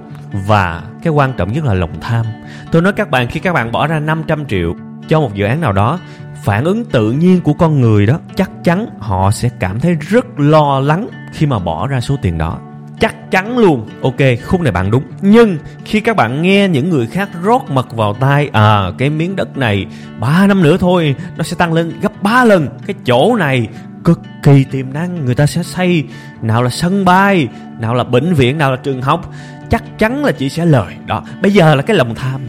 Và 0.46 0.82
cái 1.02 1.12
quan 1.12 1.32
trọng 1.36 1.52
nhất 1.52 1.64
là 1.64 1.74
lòng 1.74 2.00
tham. 2.00 2.26
Tôi 2.72 2.82
nói 2.82 2.92
các 2.92 3.10
bạn, 3.10 3.28
khi 3.28 3.40
các 3.40 3.52
bạn 3.52 3.72
bỏ 3.72 3.86
ra 3.86 3.98
500 3.98 4.46
triệu 4.46 4.74
cho 5.08 5.20
một 5.20 5.34
dự 5.34 5.44
án 5.44 5.60
nào 5.60 5.72
đó 5.72 5.98
phản 6.44 6.64
ứng 6.64 6.84
tự 6.84 7.12
nhiên 7.12 7.40
của 7.40 7.52
con 7.52 7.80
người 7.80 8.06
đó, 8.06 8.18
chắc 8.36 8.50
chắn 8.64 8.86
họ 8.98 9.30
sẽ 9.30 9.48
cảm 9.58 9.80
thấy 9.80 9.94
rất 9.94 10.26
lo 10.36 10.80
lắng 10.80 11.08
khi 11.32 11.46
mà 11.46 11.58
bỏ 11.58 11.86
ra 11.86 12.00
số 12.00 12.16
tiền 12.22 12.38
đó. 12.38 12.58
Chắc 13.00 13.30
chắn 13.30 13.58
luôn. 13.58 13.88
Ok, 14.02 14.16
khúc 14.44 14.60
này 14.60 14.72
bạn 14.72 14.90
đúng. 14.90 15.02
Nhưng 15.20 15.58
khi 15.84 16.00
các 16.00 16.16
bạn 16.16 16.42
nghe 16.42 16.68
những 16.68 16.90
người 16.90 17.06
khác 17.06 17.28
rót 17.42 17.70
mật 17.70 17.96
vào 17.96 18.14
tai 18.14 18.50
à 18.52 18.90
cái 18.98 19.10
miếng 19.10 19.36
đất 19.36 19.56
này 19.56 19.86
3 20.20 20.46
năm 20.46 20.62
nữa 20.62 20.76
thôi, 20.80 21.14
nó 21.36 21.44
sẽ 21.44 21.56
tăng 21.56 21.72
lên 21.72 21.92
gấp 22.02 22.22
3 22.22 22.44
lần. 22.44 22.68
Cái 22.86 22.94
chỗ 23.06 23.36
này 23.36 23.68
cực 24.04 24.20
kỳ 24.42 24.64
tiềm 24.64 24.92
năng. 24.92 25.24
Người 25.24 25.34
ta 25.34 25.46
sẽ 25.46 25.62
xây 25.62 26.04
nào 26.42 26.62
là 26.62 26.70
sân 26.70 27.04
bay, 27.04 27.48
nào 27.78 27.94
là 27.94 28.04
bệnh 28.04 28.34
viện, 28.34 28.58
nào 28.58 28.70
là 28.70 28.76
trường 28.76 29.02
học. 29.02 29.32
Chắc 29.70 29.98
chắn 29.98 30.24
là 30.24 30.32
chị 30.32 30.48
sẽ 30.48 30.66
lời. 30.66 30.94
Đó, 31.06 31.24
bây 31.42 31.52
giờ 31.52 31.74
là 31.74 31.82
cái 31.82 31.96
lòng 31.96 32.14
tham 32.14 32.40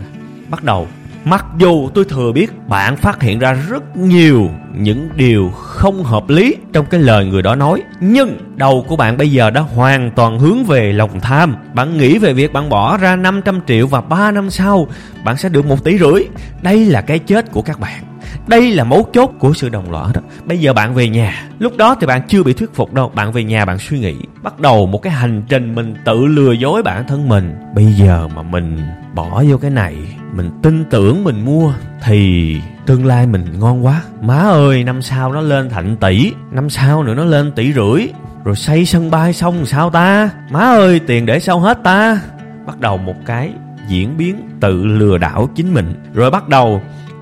bắt 0.49 0.63
đầu. 0.63 0.87
Mặc 1.25 1.45
dù 1.57 1.90
tôi 1.94 2.06
thừa 2.06 2.31
biết 2.31 2.68
bạn 2.68 2.97
phát 2.97 3.21
hiện 3.21 3.40
ra 3.40 3.54
rất 3.54 3.97
nhiều 3.97 4.49
những 4.75 5.09
điều 5.16 5.49
không 5.49 6.04
hợp 6.04 6.30
lý 6.30 6.56
trong 6.73 6.85
cái 6.85 7.01
lời 7.01 7.25
người 7.25 7.42
đó 7.42 7.56
nói, 7.56 7.83
Nhưng 7.99 8.37
đầu 8.56 8.85
của 8.87 8.95
bạn 8.95 9.18
bây 9.18 9.31
giờ 9.31 9.49
đã 9.49 9.61
hoàn 9.61 10.11
toàn 10.11 10.40
hướng 10.40 10.63
về 10.63 10.94
lòng 10.94 11.19
tham. 11.19 11.56
Bạn 11.73 11.97
nghĩ 11.97 12.18
về 12.18 12.33
việc 12.33 12.54
bạn 12.54 12.69
bỏ 12.69 12.97
ra 12.97 13.16
500 13.16 13.59
triệu 13.68 13.87
và 13.87 14.01
3 14.01 14.31
năm 14.31 14.49
sau 14.49 14.87
bạn 15.23 15.37
sẽ 15.37 15.49
được 15.49 15.66
một 15.66 15.83
tỷ 15.83 15.97
rưỡi. 15.97 16.23
Đây 16.61 16.85
là 16.85 17.01
cái 17.01 17.19
chết 17.19 17.51
của 17.51 17.61
các 17.61 17.80
bạn 17.80 18.10
đây 18.47 18.71
là 18.71 18.83
mấu 18.83 19.07
chốt 19.14 19.31
của 19.40 19.54
sự 19.54 19.69
đồng 19.69 19.92
lõa 19.92 20.07
đó. 20.14 20.21
Bây 20.45 20.59
giờ 20.59 20.73
bạn 20.73 20.94
về 20.94 21.09
nhà. 21.09 21.47
Lúc 21.59 21.78
đó 21.78 21.95
thì 22.02 22.07
bạn 22.07 22.21
chưa 22.28 22.44
bị 22.44 22.54
thuyết 22.54 22.76
phục 22.76 22.94
đâu. 22.94 23.11
Bạn 23.16 23.31
về 23.31 23.44
nhà 23.44 23.66
bạn 23.66 23.80
suy 23.80 24.00
nghĩ. 24.00 24.16
Bắt 24.44 24.59
đầu 24.59 24.85
một 24.85 25.02
cái 25.02 25.14
hành 25.14 25.44
trình 25.50 25.76
mình 25.76 25.95
tự 26.06 26.26
lừa 26.26 26.52
dối 26.52 26.83
bản 26.83 27.07
thân 27.07 27.30
mình. 27.30 27.56
Bây 27.76 27.85
giờ 27.85 28.28
mà 28.35 28.42
mình 28.42 28.80
bỏ 29.14 29.44
vô 29.47 29.57
cái 29.57 29.71
này, 29.71 29.95
mình 30.33 30.50
tin 30.64 30.85
tưởng 30.90 31.23
mình 31.23 31.45
mua, 31.45 31.73
thì 32.04 32.57
tương 32.85 33.06
lai 33.06 33.28
mình 33.28 33.45
ngon 33.59 33.85
quá. 33.85 34.02
Má 34.21 34.40
ơi, 34.40 34.83
năm 34.83 35.02
sau 35.02 35.33
nó 35.33 35.42
lên 35.42 35.69
thành 35.69 35.97
tỷ. 35.97 36.31
Năm 36.52 36.69
sau 36.69 37.04
nữa 37.04 37.14
nó 37.14 37.26
lên 37.26 37.52
tỷ 37.52 37.73
rưỡi. 37.73 38.07
Rồi 38.44 38.56
xây 38.56 38.85
sân 38.85 39.11
bay 39.11 39.33
xong 39.33 39.66
sao 39.66 39.90
ta? 39.90 40.30
Má 40.50 40.59
ơi, 40.59 41.00
tiền 41.07 41.26
để 41.26 41.40
sao 41.40 41.59
hết 41.59 41.83
ta? 41.83 42.21
Bắt 42.66 42.80
đầu 42.80 42.97
một 42.97 43.16
cái 43.26 43.52
diễn 43.88 44.18
biến 44.18 44.50
tự 44.59 44.85
lừa 44.85 45.18
đảo 45.18 45.50
chính 45.56 45.73
mình. 45.73 45.94
Rồi 46.14 46.31
bắt 46.31 46.50
đầu 46.50 46.81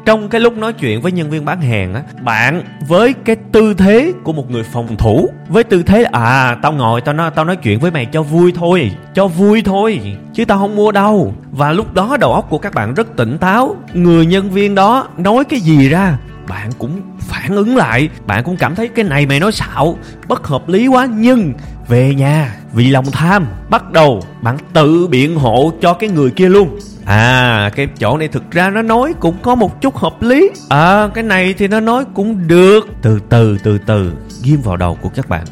trong 0.09 0.29
cái 0.29 0.41
lúc 0.41 0.57
nói 0.57 0.73
chuyện 0.73 1.01
với 1.01 1.11
nhân 1.11 1.29
viên 1.29 1.45
bán 1.45 1.61
hàng 1.61 1.93
á, 1.93 2.01
bạn 2.21 2.63
với 2.87 3.13
cái 3.25 3.35
tư 3.51 3.73
thế 3.73 4.13
của 4.23 4.33
một 4.33 4.51
người 4.51 4.63
phòng 4.63 4.97
thủ, 4.97 5.29
với 5.49 5.63
tư 5.63 5.83
thế 5.83 6.03
à 6.03 6.57
tao 6.61 6.71
ngồi, 6.71 7.01
tao 7.01 7.15
nói 7.15 7.31
tao 7.35 7.45
nói 7.45 7.55
chuyện 7.55 7.79
với 7.79 7.91
mày 7.91 8.05
cho 8.05 8.23
vui 8.23 8.53
thôi, 8.55 8.91
cho 9.13 9.27
vui 9.27 9.61
thôi, 9.65 10.01
chứ 10.33 10.45
tao 10.45 10.57
không 10.57 10.75
mua 10.75 10.91
đâu. 10.91 11.33
Và 11.51 11.71
lúc 11.71 11.93
đó 11.93 12.17
đầu 12.19 12.33
óc 12.33 12.47
của 12.49 12.57
các 12.57 12.73
bạn 12.73 12.93
rất 12.93 13.15
tỉnh 13.15 13.37
táo. 13.37 13.75
Người 13.93 14.25
nhân 14.25 14.49
viên 14.49 14.75
đó 14.75 15.07
nói 15.17 15.43
cái 15.45 15.59
gì 15.59 15.89
ra, 15.89 16.17
bạn 16.47 16.69
cũng 16.77 17.01
phản 17.19 17.55
ứng 17.55 17.75
lại. 17.75 18.09
Bạn 18.25 18.43
cũng 18.43 18.57
cảm 18.57 18.75
thấy 18.75 18.87
cái 18.87 19.05
này 19.05 19.25
mày 19.25 19.39
nói 19.39 19.51
xạo, 19.51 19.97
bất 20.27 20.47
hợp 20.47 20.69
lý 20.69 20.87
quá. 20.87 21.07
Nhưng 21.17 21.53
về 21.87 22.15
nhà, 22.15 22.55
vì 22.73 22.89
lòng 22.89 23.05
tham, 23.11 23.45
bắt 23.69 23.91
đầu 23.91 24.23
bạn 24.41 24.57
tự 24.73 25.07
biện 25.07 25.35
hộ 25.35 25.71
cho 25.81 25.93
cái 25.93 26.09
người 26.09 26.31
kia 26.31 26.49
luôn 26.49 26.79
à 27.09 27.69
cái 27.75 27.87
chỗ 27.99 28.17
này 28.17 28.27
thực 28.27 28.51
ra 28.51 28.69
nó 28.69 28.81
nói 28.81 29.13
cũng 29.19 29.37
có 29.41 29.55
một 29.55 29.81
chút 29.81 29.95
hợp 29.95 30.21
lý. 30.21 30.49
À 30.69 31.09
cái 31.13 31.23
này 31.23 31.53
thì 31.53 31.67
nó 31.67 31.79
nói 31.79 32.05
cũng 32.13 32.47
được. 32.47 32.87
Từ 33.01 33.19
từ 33.29 33.57
từ 33.63 33.77
từ, 33.77 34.13
ghim 34.43 34.61
vào 34.61 34.77
đầu 34.77 34.97
của 35.01 35.09
các 35.09 35.29
bạn. 35.29 35.45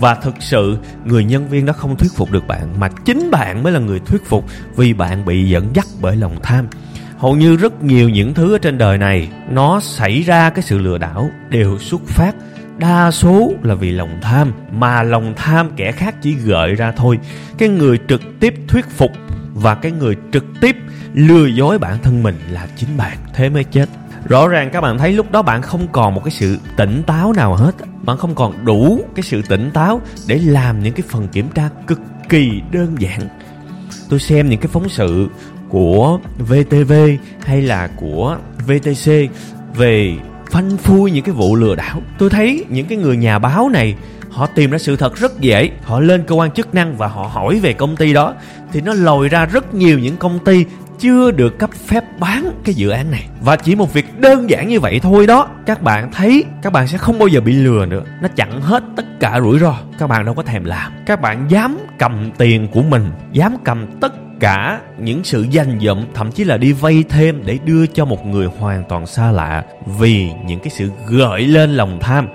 Và 0.00 0.14
thực 0.14 0.34
sự, 0.40 0.78
người 1.04 1.24
nhân 1.24 1.48
viên 1.48 1.66
đó 1.66 1.72
không 1.72 1.96
thuyết 1.96 2.12
phục 2.16 2.30
được 2.30 2.46
bạn, 2.46 2.80
mà 2.80 2.88
chính 3.04 3.30
bạn 3.30 3.62
mới 3.62 3.72
là 3.72 3.80
người 3.80 4.00
thuyết 4.00 4.24
phục 4.24 4.44
vì 4.76 4.92
bạn 4.92 5.24
bị 5.24 5.48
dẫn 5.48 5.70
dắt 5.74 5.86
bởi 6.00 6.16
lòng 6.16 6.36
tham. 6.42 6.66
Hầu 7.18 7.36
như 7.36 7.56
rất 7.56 7.82
nhiều 7.82 8.08
những 8.08 8.34
thứ 8.34 8.54
ở 8.54 8.58
trên 8.58 8.78
đời 8.78 8.98
này, 8.98 9.28
nó 9.50 9.80
xảy 9.80 10.22
ra 10.22 10.50
cái 10.50 10.62
sự 10.62 10.78
lừa 10.78 10.98
đảo 10.98 11.30
đều 11.48 11.78
xuất 11.78 12.00
phát 12.06 12.34
đa 12.78 13.10
số 13.10 13.52
là 13.62 13.74
vì 13.74 13.90
lòng 13.90 14.18
tham, 14.22 14.52
mà 14.72 15.02
lòng 15.02 15.34
tham 15.36 15.70
kẻ 15.76 15.92
khác 15.92 16.14
chỉ 16.22 16.34
gợi 16.34 16.74
ra 16.74 16.92
thôi. 16.92 17.18
Cái 17.58 17.68
người 17.68 17.98
trực 18.08 18.22
tiếp 18.40 18.54
thuyết 18.68 18.86
phục 18.90 19.10
và 19.54 19.74
cái 19.74 19.92
người 19.92 20.16
trực 20.32 20.44
tiếp 20.60 20.76
lừa 21.14 21.46
dối 21.46 21.78
bản 21.78 21.98
thân 22.02 22.22
mình 22.22 22.38
là 22.50 22.68
chính 22.76 22.96
bạn. 22.96 23.18
Thế 23.34 23.48
mới 23.48 23.64
chết. 23.64 23.88
Rõ 24.24 24.48
ràng 24.48 24.70
các 24.72 24.80
bạn 24.80 24.98
thấy 24.98 25.12
lúc 25.12 25.32
đó 25.32 25.42
bạn 25.42 25.62
không 25.62 25.88
còn 25.92 26.14
một 26.14 26.24
cái 26.24 26.30
sự 26.30 26.58
tỉnh 26.76 27.02
táo 27.06 27.32
nào 27.32 27.54
hết. 27.54 27.72
Bạn 28.02 28.18
không 28.18 28.34
còn 28.34 28.64
đủ 28.64 29.00
cái 29.14 29.22
sự 29.22 29.42
tỉnh 29.48 29.70
táo 29.70 30.00
để 30.26 30.38
làm 30.38 30.82
những 30.82 30.94
cái 30.94 31.02
phần 31.08 31.28
kiểm 31.28 31.48
tra 31.54 31.68
cực 31.86 32.00
kỳ 32.28 32.62
đơn 32.72 32.96
giản. 32.98 33.20
Tôi 34.08 34.18
xem 34.18 34.48
những 34.48 34.60
cái 34.60 34.68
phóng 34.72 34.88
sự 34.88 35.28
của 35.68 36.18
VTV 36.38 36.92
hay 37.44 37.62
là 37.62 37.88
của 37.96 38.36
VTC 38.66 39.12
về 39.76 40.16
phanh 40.50 40.76
phui 40.76 41.10
những 41.10 41.24
cái 41.24 41.34
vụ 41.34 41.56
lừa 41.56 41.74
đảo. 41.74 42.02
Tôi 42.18 42.30
thấy 42.30 42.64
những 42.68 42.86
cái 42.86 42.98
người 42.98 43.16
nhà 43.16 43.38
báo 43.38 43.68
này 43.68 43.96
họ 44.38 44.46
tìm 44.46 44.70
ra 44.70 44.78
sự 44.78 44.96
thật 44.96 45.16
rất 45.16 45.40
dễ. 45.40 45.70
Họ 45.82 46.00
lên 46.00 46.22
cơ 46.22 46.34
quan 46.34 46.50
chức 46.50 46.74
năng 46.74 46.96
và 46.96 47.06
họ 47.06 47.30
hỏi 47.32 47.60
về 47.62 47.72
công 47.72 47.96
ty 47.96 48.12
đó. 48.12 48.34
Thì 48.72 48.80
nó 48.80 48.94
lòi 48.94 49.28
ra 49.28 49.46
rất 49.46 49.74
nhiều 49.74 49.98
những 49.98 50.16
công 50.16 50.38
ty 50.38 50.64
chưa 50.98 51.30
được 51.30 51.58
cấp 51.58 51.70
phép 51.86 52.04
bán 52.20 52.50
cái 52.64 52.74
dự 52.74 52.88
án 52.88 53.10
này. 53.10 53.26
Và 53.40 53.56
chỉ 53.56 53.74
một 53.74 53.92
việc 53.92 54.20
đơn 54.20 54.50
giản 54.50 54.68
như 54.68 54.80
vậy 54.80 55.00
thôi 55.02 55.26
đó. 55.26 55.48
Các 55.66 55.82
bạn 55.82 56.10
thấy, 56.12 56.44
các 56.62 56.72
bạn 56.72 56.88
sẽ 56.88 56.98
không 56.98 57.18
bao 57.18 57.28
giờ 57.28 57.40
bị 57.40 57.52
lừa 57.52 57.86
nữa. 57.86 58.02
Nó 58.22 58.28
chặn 58.28 58.60
hết 58.60 58.84
tất 58.96 59.20
cả 59.20 59.40
rủi 59.40 59.58
ro. 59.58 59.74
Các 59.98 60.06
bạn 60.06 60.24
đâu 60.24 60.34
có 60.34 60.42
thèm 60.42 60.64
làm. 60.64 60.92
Các 61.06 61.20
bạn 61.20 61.46
dám 61.48 61.78
cầm 61.98 62.30
tiền 62.38 62.68
của 62.68 62.82
mình, 62.82 63.10
dám 63.32 63.56
cầm 63.64 63.86
tất 64.00 64.12
cả 64.40 64.80
những 64.98 65.24
sự 65.24 65.46
danh 65.50 65.78
vọng 65.78 66.06
thậm 66.14 66.32
chí 66.32 66.44
là 66.44 66.56
đi 66.56 66.72
vay 66.72 67.04
thêm 67.08 67.42
để 67.44 67.58
đưa 67.64 67.86
cho 67.86 68.04
một 68.04 68.26
người 68.26 68.46
hoàn 68.58 68.84
toàn 68.88 69.06
xa 69.06 69.30
lạ 69.30 69.64
vì 69.98 70.30
những 70.46 70.60
cái 70.60 70.70
sự 70.70 70.90
gợi 71.08 71.42
lên 71.42 71.70
lòng 71.70 71.98
tham 72.00 72.28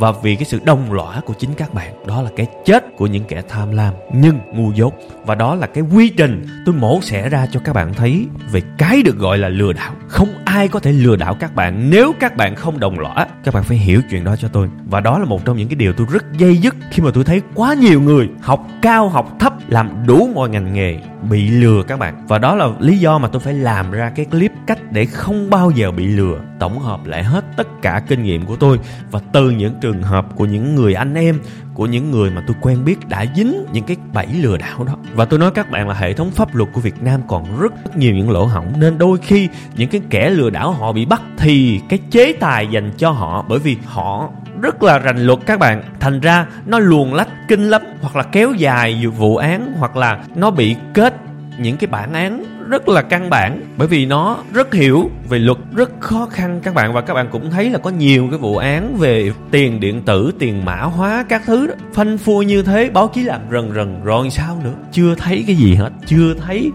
và 0.00 0.12
vì 0.12 0.36
cái 0.36 0.44
sự 0.44 0.60
đồng 0.64 0.92
lõa 0.92 1.20
của 1.20 1.34
chính 1.38 1.54
các 1.54 1.74
bạn, 1.74 1.94
đó 2.06 2.22
là 2.22 2.30
cái 2.36 2.46
chết 2.64 2.96
của 2.96 3.06
những 3.06 3.24
kẻ 3.24 3.42
tham 3.48 3.72
lam, 3.72 3.94
nhưng 4.12 4.38
ngu 4.52 4.72
dốt. 4.72 4.94
Và 5.24 5.34
đó 5.34 5.54
là 5.54 5.66
cái 5.66 5.84
quy 5.94 6.08
trình 6.08 6.46
tôi 6.66 6.74
mổ 6.74 7.00
xẻ 7.02 7.28
ra 7.28 7.46
cho 7.52 7.60
các 7.64 7.72
bạn 7.72 7.94
thấy 7.94 8.26
về 8.52 8.62
cái 8.78 9.02
được 9.02 9.16
gọi 9.16 9.38
là 9.38 9.48
lừa 9.48 9.72
đảo. 9.72 9.92
Không 10.08 10.28
ai 10.44 10.68
có 10.68 10.80
thể 10.80 10.92
lừa 10.92 11.16
đảo 11.16 11.34
các 11.34 11.54
bạn 11.54 11.90
nếu 11.90 12.12
các 12.20 12.36
bạn 12.36 12.54
không 12.54 12.80
đồng 12.80 12.98
lõa. 12.98 13.26
Các 13.44 13.54
bạn 13.54 13.64
phải 13.64 13.76
hiểu 13.76 14.00
chuyện 14.10 14.24
đó 14.24 14.36
cho 14.36 14.48
tôi. 14.48 14.68
Và 14.86 15.00
đó 15.00 15.18
là 15.18 15.24
một 15.24 15.44
trong 15.44 15.56
những 15.56 15.68
cái 15.68 15.76
điều 15.76 15.92
tôi 15.92 16.06
rất 16.10 16.24
dây 16.38 16.56
dứt 16.56 16.76
khi 16.90 17.02
mà 17.02 17.10
tôi 17.14 17.24
thấy 17.24 17.42
quá 17.54 17.74
nhiều 17.74 18.00
người 18.00 18.28
học 18.42 18.66
cao, 18.82 19.08
học 19.08 19.36
thấp, 19.40 19.52
làm 19.68 20.06
đủ 20.06 20.30
mọi 20.34 20.48
ngành 20.48 20.74
nghề 20.74 20.98
bị 21.22 21.48
lừa 21.48 21.82
các 21.82 21.98
bạn. 21.98 22.24
Và 22.28 22.38
đó 22.38 22.54
là 22.54 22.68
lý 22.78 22.98
do 22.98 23.18
mà 23.18 23.28
tôi 23.28 23.40
phải 23.40 23.54
làm 23.54 23.90
ra 23.90 24.10
cái 24.10 24.26
clip 24.26 24.52
cách 24.66 24.92
để 24.92 25.04
không 25.04 25.50
bao 25.50 25.70
giờ 25.70 25.90
bị 25.90 26.06
lừa 26.06 26.40
tổng 26.58 26.78
hợp 26.78 27.06
lại 27.06 27.24
hết 27.24 27.44
tất 27.56 27.68
cả 27.82 28.02
kinh 28.08 28.22
nghiệm 28.22 28.46
của 28.46 28.56
tôi. 28.56 28.80
Và 29.10 29.20
từ 29.32 29.50
những 29.50 29.74
trường 29.80 30.02
hợp 30.02 30.26
của 30.36 30.44
những 30.44 30.74
người 30.74 30.94
anh 30.94 31.14
em 31.14 31.40
của 31.74 31.86
những 31.86 32.10
người 32.10 32.30
mà 32.30 32.42
tôi 32.46 32.56
quen 32.60 32.84
biết 32.84 33.08
đã 33.08 33.26
dính 33.36 33.64
những 33.72 33.84
cái 33.84 33.96
bẫy 34.12 34.26
lừa 34.26 34.56
đảo 34.56 34.84
đó. 34.84 34.96
Và 35.14 35.24
tôi 35.24 35.38
nói 35.38 35.50
các 35.50 35.70
bạn 35.70 35.88
là 35.88 35.94
hệ 35.94 36.12
thống 36.12 36.30
pháp 36.30 36.54
luật 36.54 36.68
của 36.72 36.80
Việt 36.80 37.02
Nam 37.02 37.20
còn 37.28 37.60
rất, 37.60 37.72
rất 37.84 37.96
nhiều 37.96 38.14
những 38.14 38.30
lỗ 38.30 38.44
hổng 38.44 38.72
nên 38.80 38.98
đôi 38.98 39.18
khi 39.18 39.48
những 39.76 39.88
cái 39.88 40.00
kẻ 40.10 40.30
lừa 40.30 40.50
đảo 40.50 40.72
họ 40.72 40.92
bị 40.92 41.04
bắt 41.04 41.22
thì 41.38 41.80
cái 41.88 41.98
chế 42.10 42.32
tài 42.32 42.66
dành 42.66 42.90
cho 42.96 43.10
họ 43.10 43.44
bởi 43.48 43.58
vì 43.58 43.76
họ 43.84 44.30
rất 44.62 44.82
là 44.82 44.98
rành 44.98 45.26
luật 45.26 45.38
các 45.46 45.58
bạn. 45.58 45.82
Thành 46.00 46.20
ra, 46.20 46.46
nó 46.66 46.78
luồn 46.78 47.10
lách 47.10 47.48
kinh 47.48 47.70
lắm, 47.70 47.82
hoặc 48.00 48.16
là 48.16 48.22
kéo 48.22 48.52
dài 48.52 49.06
vụ 49.06 49.36
án, 49.36 49.72
hoặc 49.78 49.96
là 49.96 50.18
nó 50.34 50.50
bị 50.50 50.76
kết 50.94 51.14
những 51.58 51.76
cái 51.76 51.88
bản 51.88 52.12
án 52.12 52.44
rất 52.68 52.88
là 52.88 53.02
căn 53.02 53.30
bản. 53.30 53.60
Bởi 53.76 53.88
vì 53.88 54.06
nó 54.06 54.38
rất 54.52 54.74
hiểu 54.74 55.10
về 55.28 55.38
luật, 55.38 55.58
rất 55.74 55.90
khó 56.00 56.28
khăn 56.30 56.60
các 56.62 56.74
bạn, 56.74 56.92
và 56.92 57.00
các 57.00 57.14
bạn 57.14 57.28
cũng 57.30 57.50
thấy 57.50 57.70
là 57.70 57.78
có 57.78 57.90
nhiều 57.90 58.28
cái 58.30 58.38
vụ 58.38 58.56
án 58.56 58.96
về 58.96 59.32
tiền 59.50 59.80
điện 59.80 60.02
tử, 60.02 60.32
tiền 60.38 60.64
mã 60.64 60.76
hóa 60.76 61.24
các 61.28 61.42
thứ 61.46 61.66
đó. 61.66 61.74
Phanh 61.92 62.18
phui 62.18 62.46
như 62.46 62.62
thế, 62.62 62.90
báo 62.90 63.10
chí 63.14 63.22
làm 63.22 63.40
rần 63.52 63.74
rần, 63.74 64.04
rồi 64.04 64.30
sao 64.30 64.58
nữa? 64.64 64.74
Chưa 64.92 65.14
thấy 65.14 65.44
cái 65.46 65.56
gì 65.56 65.74
hết, 65.74 65.90
chưa 66.06 66.34
thấy 66.46 66.70